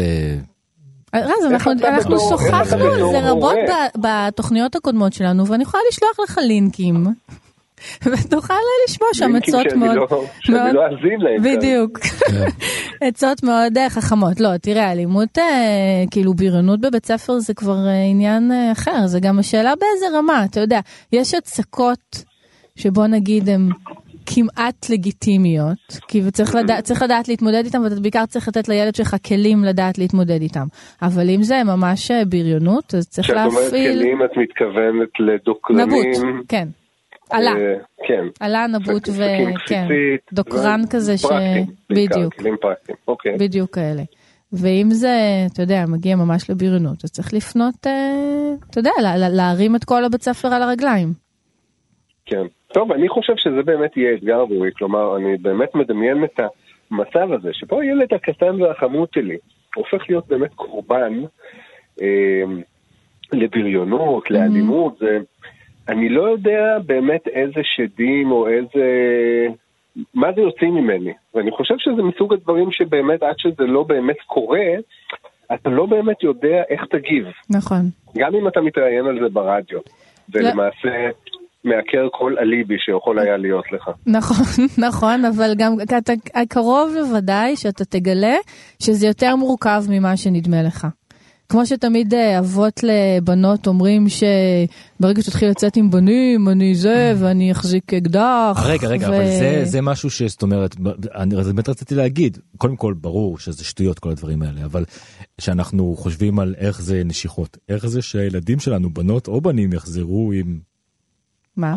רז, 1.14 1.46
אנחנו, 1.50 1.72
אנחנו 1.72 2.18
שוחחנו 2.18 2.84
על 2.84 2.98
זה 3.12 3.30
רבות 3.30 3.58
בתוכניות 4.00 4.74
הקודמות 4.76 5.12
שלנו, 5.12 5.46
ואני 5.46 5.62
יכולה 5.62 5.82
לשלוח 5.88 6.20
לך 6.20 6.38
לינקים, 6.46 6.94
ותוכל 8.06 8.54
לשמוע 8.88 9.08
שם 9.12 9.36
עצות 9.36 9.72
מאוד, 9.76 9.96
לא- 9.96 10.24
שאני 10.40 10.58
מאוד- 10.58 10.74
לא 10.74 10.82
אאזין 10.86 11.20
להם. 11.20 11.56
בדיוק, 11.56 11.98
עצות 13.08 13.42
מאוד 13.42 13.78
אה, 13.78 13.90
חכמות. 13.90 14.40
לא, 14.40 14.56
תראה, 14.56 14.92
אלימות, 14.92 15.38
אה, 15.38 15.44
כאילו 16.10 16.34
בריונות 16.34 16.80
בבית 16.80 17.06
ספר 17.06 17.38
זה 17.38 17.54
כבר 17.54 17.86
אה, 17.86 18.04
עניין 18.10 18.52
אחר, 18.72 19.06
זה 19.06 19.20
גם 19.20 19.38
השאלה 19.38 19.72
באיזה 19.80 20.18
רמה, 20.18 20.44
אתה 20.44 20.60
יודע, 20.60 20.80
יש 21.12 21.34
הצקות 21.34 22.24
שבוא 22.76 23.06
נגיד 23.06 23.48
הן 23.48 23.68
כמעט 24.26 24.90
לגיטימיות, 24.90 25.78
כי 26.08 26.30
צריך 26.30 26.54
לדעת, 26.54 26.84
צריך 26.84 27.02
לדעת 27.02 27.28
להתמודד 27.28 27.64
איתם, 27.64 27.82
ואתה 27.84 27.94
בעיקר 28.00 28.26
צריך 28.26 28.48
לתת 28.48 28.68
לילד 28.68 28.94
שלך 28.94 29.16
כלים 29.26 29.64
לדעת 29.64 29.98
להתמודד 29.98 30.40
איתם. 30.42 30.66
אבל 31.02 31.30
אם 31.30 31.42
זה 31.42 31.62
ממש 31.64 32.10
בריונות, 32.28 32.94
אז 32.94 33.08
צריך 33.08 33.26
כשאת 33.26 33.36
אומרת 33.36 33.62
להפעיל... 33.64 33.92
כלים, 33.92 34.18
את 34.24 34.30
מתכוונת 34.36 35.10
לדוקרנים. 35.20 35.86
נבוט, 35.86 36.44
כן. 36.48 36.68
עלה. 37.30 37.50
אה, 37.50 37.74
כן. 38.06 38.24
עלה 38.40 38.66
נבוט 38.66 39.08
ו... 39.08 39.22
כן. 39.66 39.86
דוקרן 40.32 40.80
כזה 40.90 41.18
ש... 41.18 41.24
בדיוק. 41.90 42.34
כלים 42.34 42.56
פרקטיים, 42.60 42.98
אוקיי. 43.08 43.36
בדיוק 43.38 43.74
כאלה. 43.74 44.02
ואם 44.52 44.86
זה, 44.90 45.16
אתה 45.52 45.62
יודע, 45.62 45.84
מגיע 45.88 46.16
ממש 46.16 46.50
לבריונות, 46.50 47.04
אז 47.04 47.10
צריך 47.12 47.34
לפנות, 47.34 47.86
אה, 47.86 47.92
אתה 48.70 48.78
יודע, 48.80 48.90
לה- 49.02 49.16
לה- 49.16 49.28
להרים 49.28 49.76
את 49.76 49.84
כל 49.84 50.04
הבית 50.04 50.22
ספר 50.22 50.48
על 50.48 50.62
הרגליים. 50.62 51.08
כן. 52.26 52.42
טוב, 52.74 52.92
אני 52.92 53.08
חושב 53.08 53.32
שזה 53.36 53.62
באמת 53.64 53.96
יהיה 53.96 54.14
אתגר 54.14 54.40
עבורי, 54.40 54.70
כלומר, 54.76 55.16
אני 55.16 55.36
באמת 55.36 55.74
מדמיין 55.74 56.24
את 56.24 56.40
המצב 56.90 57.32
הזה, 57.32 57.48
שבו 57.52 57.80
הילד 57.80 58.14
הקטן 58.14 58.62
והחמוד 58.62 59.08
שלי 59.14 59.36
הופך 59.76 60.02
להיות 60.08 60.28
באמת 60.28 60.54
קורבן 60.54 61.12
אה, 62.02 62.42
לבריונות, 63.32 64.30
לאלימות, 64.30 64.98
זה, 64.98 65.18
אני 65.90 66.08
לא 66.08 66.22
יודע 66.22 66.78
באמת 66.86 67.28
איזה 67.28 67.60
שדים 67.62 68.32
או 68.32 68.48
איזה... 68.48 68.86
מה 70.14 70.32
זה 70.34 70.40
יוצאים 70.40 70.74
ממני, 70.74 71.12
ואני 71.34 71.50
חושב 71.50 71.74
שזה 71.78 72.02
מסוג 72.02 72.32
הדברים 72.32 72.72
שבאמת 72.72 73.22
עד 73.22 73.34
שזה 73.38 73.64
לא 73.66 73.82
באמת 73.82 74.16
קורה, 74.26 74.66
אתה 75.54 75.70
לא 75.70 75.86
באמת 75.86 76.22
יודע 76.22 76.62
איך 76.70 76.84
תגיב. 76.90 77.24
נכון. 77.50 77.80
גם 78.18 78.34
אם 78.34 78.48
אתה 78.48 78.60
מתראיין 78.60 79.06
על 79.06 79.18
זה 79.22 79.28
ברדיו, 79.32 79.78
ולמעשה 80.34 81.08
מעקר 81.64 82.08
כל 82.12 82.34
אליבי 82.38 82.74
שיכול 82.78 83.18
היה 83.18 83.36
להיות 83.36 83.72
לך. 83.72 83.90
נכון, 84.06 84.64
נכון, 84.88 85.24
אבל 85.24 85.54
גם 85.58 85.72
אתה 85.98 86.12
קרוב 86.48 86.90
לוודאי 86.94 87.56
שאתה 87.56 87.84
תגלה 87.84 88.36
שזה 88.82 89.06
יותר 89.06 89.36
מורכב 89.36 89.82
ממה 89.90 90.16
שנדמה 90.16 90.62
לך. 90.62 90.86
כמו 91.50 91.66
שתמיד 91.66 92.14
אה, 92.14 92.38
אבות 92.38 92.80
לבנות 92.82 93.66
אומרים 93.66 94.06
שברגע 94.08 95.22
שתתחיל 95.22 95.48
לצאת 95.50 95.76
עם 95.76 95.90
בנים, 95.90 96.48
אני 96.48 96.74
זה, 96.74 97.14
ואני 97.18 97.52
אחזיק 97.52 97.94
אקדח. 97.94 98.62
רגע, 98.64 98.88
רגע, 98.88 99.10
ו- 99.10 99.14
אבל 99.14 99.26
זה, 99.26 99.60
זה 99.64 99.80
משהו 99.80 100.10
שזאת 100.10 100.42
אומרת, 100.42 100.76
אני 101.14 101.34
באמת 101.36 101.68
רציתי 101.68 101.94
להגיד, 101.94 102.38
קודם 102.58 102.76
כל 102.76 102.94
ברור 102.94 103.38
שזה 103.38 103.64
שטויות 103.64 103.98
כל 103.98 104.10
הדברים 104.10 104.42
האלה, 104.42 104.64
אבל 104.64 104.84
שאנחנו 105.40 105.96
חושבים 105.98 106.38
על 106.38 106.54
איך 106.58 106.82
זה 106.82 107.02
נשיכות, 107.04 107.56
איך 107.68 107.86
זה 107.86 108.02
שהילדים 108.02 108.60
שלנו, 108.60 108.90
בנות 108.90 109.28
או 109.28 109.40
בנים, 109.40 109.72
יחזרו 109.72 110.32
עם 110.32 110.58
מה? 111.56 111.76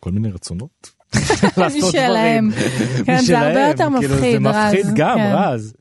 כל 0.00 0.10
מיני 0.10 0.30
רצונות. 0.30 0.90
משלהם. 1.78 2.50
כן, 3.04 3.20
זה 3.20 3.38
הרבה 3.38 3.68
יותר 3.68 3.84
כאילו, 3.98 4.14
מפחיד, 4.14 4.32
זה 4.32 4.40
מפחיד 4.40 4.86
רז, 4.86 4.92
גם, 4.94 5.18
כן. 5.18 5.32
רז. 5.34 5.74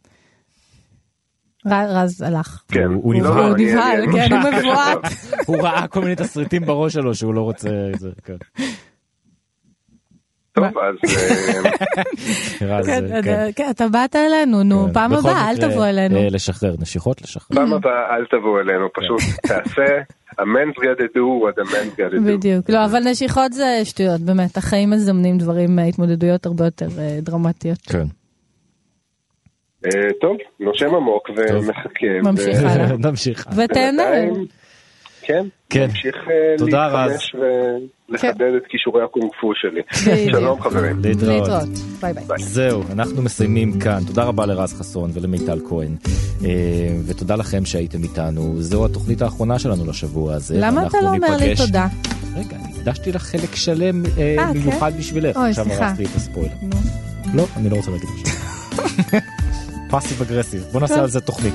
רז 1.73 2.21
הלך. 2.21 2.63
כן. 2.71 2.83
הוא- 2.83 3.03
הוא 3.03 3.13
נבהל. 3.15 3.49
הוא 3.49 3.57
נבהל, 3.57 4.01
אני- 4.01 4.11
כן, 4.13 4.33
הוא 4.33 4.41
אני- 4.49 4.59
מבועת. 4.59 4.97
הוא 5.47 5.57
ראה 5.61 5.87
כל 5.87 6.01
מיני 6.01 6.15
תסריטים 6.15 6.65
בראש 6.65 6.93
שלו 6.93 7.15
שהוא 7.15 7.33
לא 7.33 7.41
רוצה, 7.41 7.69
זה, 7.97 8.09
כן. 8.23 8.35
טוב, 10.53 10.63
אז 10.65 10.95
אה, 12.61 12.83
כן, 12.85 13.21
כן. 13.23 13.49
אתה- 13.49 13.73
כן, 13.77 13.91
באת 13.91 14.15
אלינו, 14.15 14.63
נו, 14.63 14.85
כן. 14.87 14.93
פעם 14.93 15.13
הבאה, 15.13 15.49
אל 15.49 15.57
תבוא 15.57 15.85
אלינו. 15.85 16.15
אה, 16.17 16.27
לשחרר, 16.29 16.75
נשיכות 16.79 17.21
לשחרר. 17.21 17.57
פעם 17.57 17.73
הבאה 17.73 18.15
אל 18.15 18.25
תבואו 18.25 18.59
אלינו, 18.59 18.87
פשוט 18.93 19.35
תעשה, 19.47 19.85
man's 20.39 20.77
got 20.77 20.99
to 20.99 21.07
do 21.15 21.23
what 21.43 21.61
a 21.61 21.71
man's 21.71 21.95
got 21.99 22.13
to 22.13 22.25
do. 22.25 22.27
בדיוק, 22.27 22.69
לא, 22.69 22.85
אבל 22.85 22.99
נשיכות 23.03 23.53
זה 23.53 23.81
שטויות, 23.83 24.21
באמת, 24.21 24.57
החיים 24.57 24.89
מזמנים 24.89 25.37
דברים, 25.37 25.79
אה, 25.79 25.83
התמודדויות 25.83 26.45
הרבה 26.45 26.65
יותר 26.65 26.87
דרמטיות. 27.21 27.81
כן. 27.81 28.05
אה, 29.85 30.09
טוב, 30.21 30.37
נושם 30.59 30.95
עמוק 30.95 31.29
ומחכה. 31.29 32.21
ממשיך 32.23 32.57
ו- 32.61 32.67
הלאה. 32.67 32.97
נמשיך. 33.09 33.47
ותהנה. 33.57 34.03
כן, 35.21 35.45
כן. 35.69 35.87
נמשיך 35.87 36.15
אה. 36.15 36.65
להתחמש 36.65 37.35
ולחדד 38.09 38.53
את 38.57 38.63
כישורי 38.69 39.03
הקונג 39.03 39.31
פו 39.41 39.51
שלי. 39.55 39.81
שלום 40.31 40.61
חברים. 40.61 40.99
להתראות. 41.03 41.39
להתראות, 41.39 41.69
ביי 42.01 42.13
ביי. 42.13 42.37
זהו, 42.39 42.83
אנחנו 42.93 43.21
מסיימים 43.21 43.79
כאן. 43.79 43.99
תודה 44.07 44.23
רבה 44.23 44.45
לרז 44.45 44.73
חסון 44.79 45.11
ולמיטל 45.13 45.59
כהן. 45.69 45.95
אה, 46.45 46.49
ותודה 47.07 47.35
לכם 47.35 47.65
שהייתם 47.65 48.03
איתנו. 48.03 48.53
זו 48.57 48.85
התוכנית 48.85 49.21
האחרונה 49.21 49.59
שלנו 49.59 49.89
לשבוע 49.89 50.33
הזה. 50.33 50.55
למה 50.57 50.87
אתה 50.87 50.97
לא 51.01 51.09
אומר 51.09 51.37
לי 51.37 51.55
תודה? 51.55 51.87
רגע, 52.35 52.55
אני 52.55 52.73
הקדשתי 52.79 53.11
לך 53.11 53.21
חלק 53.21 53.55
שלם 53.55 54.03
כן? 54.15 54.53
במיוחד 54.53 54.91
בשבילך. 54.99 55.37
אוי, 55.37 55.49
עכשיו. 55.49 55.65
הרסתי 55.71 56.03
את 56.03 56.15
הספוילר. 56.15 56.53
לא, 57.33 57.43
אני 57.57 57.69
לא 57.69 57.75
רוצה 57.75 57.91
להגיד 57.91 58.09
עכשיו. 58.09 59.19
פאסיב 59.89 60.21
אגרסיב, 60.21 60.63
בוא 60.71 60.81
נעשה 60.81 60.99
על 60.99 61.09
זה 61.09 61.21
תוכנית. 61.21 61.53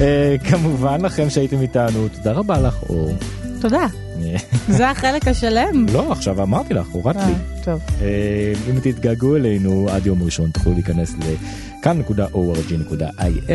אה, 0.00 0.36
כמובן 0.50 1.00
לכם 1.00 1.30
שהייתם 1.30 1.60
איתנו, 1.60 2.08
תודה 2.08 2.32
רבה 2.32 2.60
לך 2.60 2.82
אור. 2.88 3.16
תודה, 3.60 3.86
זה 4.76 4.90
החלק 4.90 5.28
השלם? 5.28 5.86
לא, 5.92 6.12
עכשיו 6.12 6.42
אמרתי 6.42 6.74
לך, 6.74 6.86
הורדת 6.92 7.16
לי. 7.16 7.22
אה, 7.22 7.64
טוב. 7.64 7.80
אה, 8.00 8.52
אם 8.70 8.80
תתגעגעו 8.80 9.36
אלינו 9.36 9.86
עד 9.90 10.06
יום 10.06 10.22
ראשון 10.22 10.50
תוכלו 10.50 10.72
להיכנס 10.72 11.14
לכאן.org.il, 11.78 13.52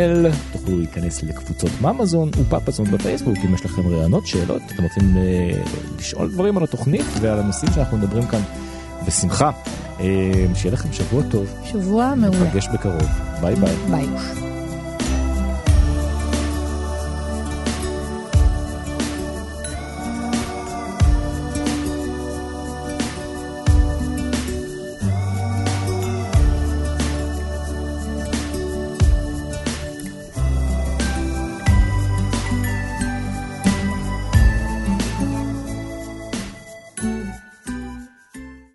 תוכלו 0.53 0.77
להיכנס 0.77 1.23
לקבוצות 1.23 1.71
ממזון 1.81 2.29
ופאפזון 2.37 2.91
בפייסבוק 2.91 3.37
אם 3.45 3.53
יש 3.53 3.65
לכם 3.65 3.87
רעיונות, 3.87 4.27
שאלות, 4.27 4.61
אתם 4.75 4.83
רוצים 4.83 5.17
לשאול 5.99 6.31
דברים 6.31 6.57
על 6.57 6.63
התוכנית 6.63 7.05
ועל 7.21 7.39
הנושאים 7.39 7.71
שאנחנו 7.73 7.97
מדברים 7.97 8.27
כאן 8.27 8.39
בשמחה. 9.07 9.49
אה, 9.99 10.05
שיהיה 10.55 10.73
לכם 10.73 10.93
שבוע 10.93 11.23
טוב. 11.31 11.47
שבוע 11.63 12.13
מעולה. 12.15 12.39
נפגש 12.39 12.67
בקרוב. 12.73 13.07
ביי 13.41 13.55
ביי. 13.55 13.75
ביי. 13.89 14.52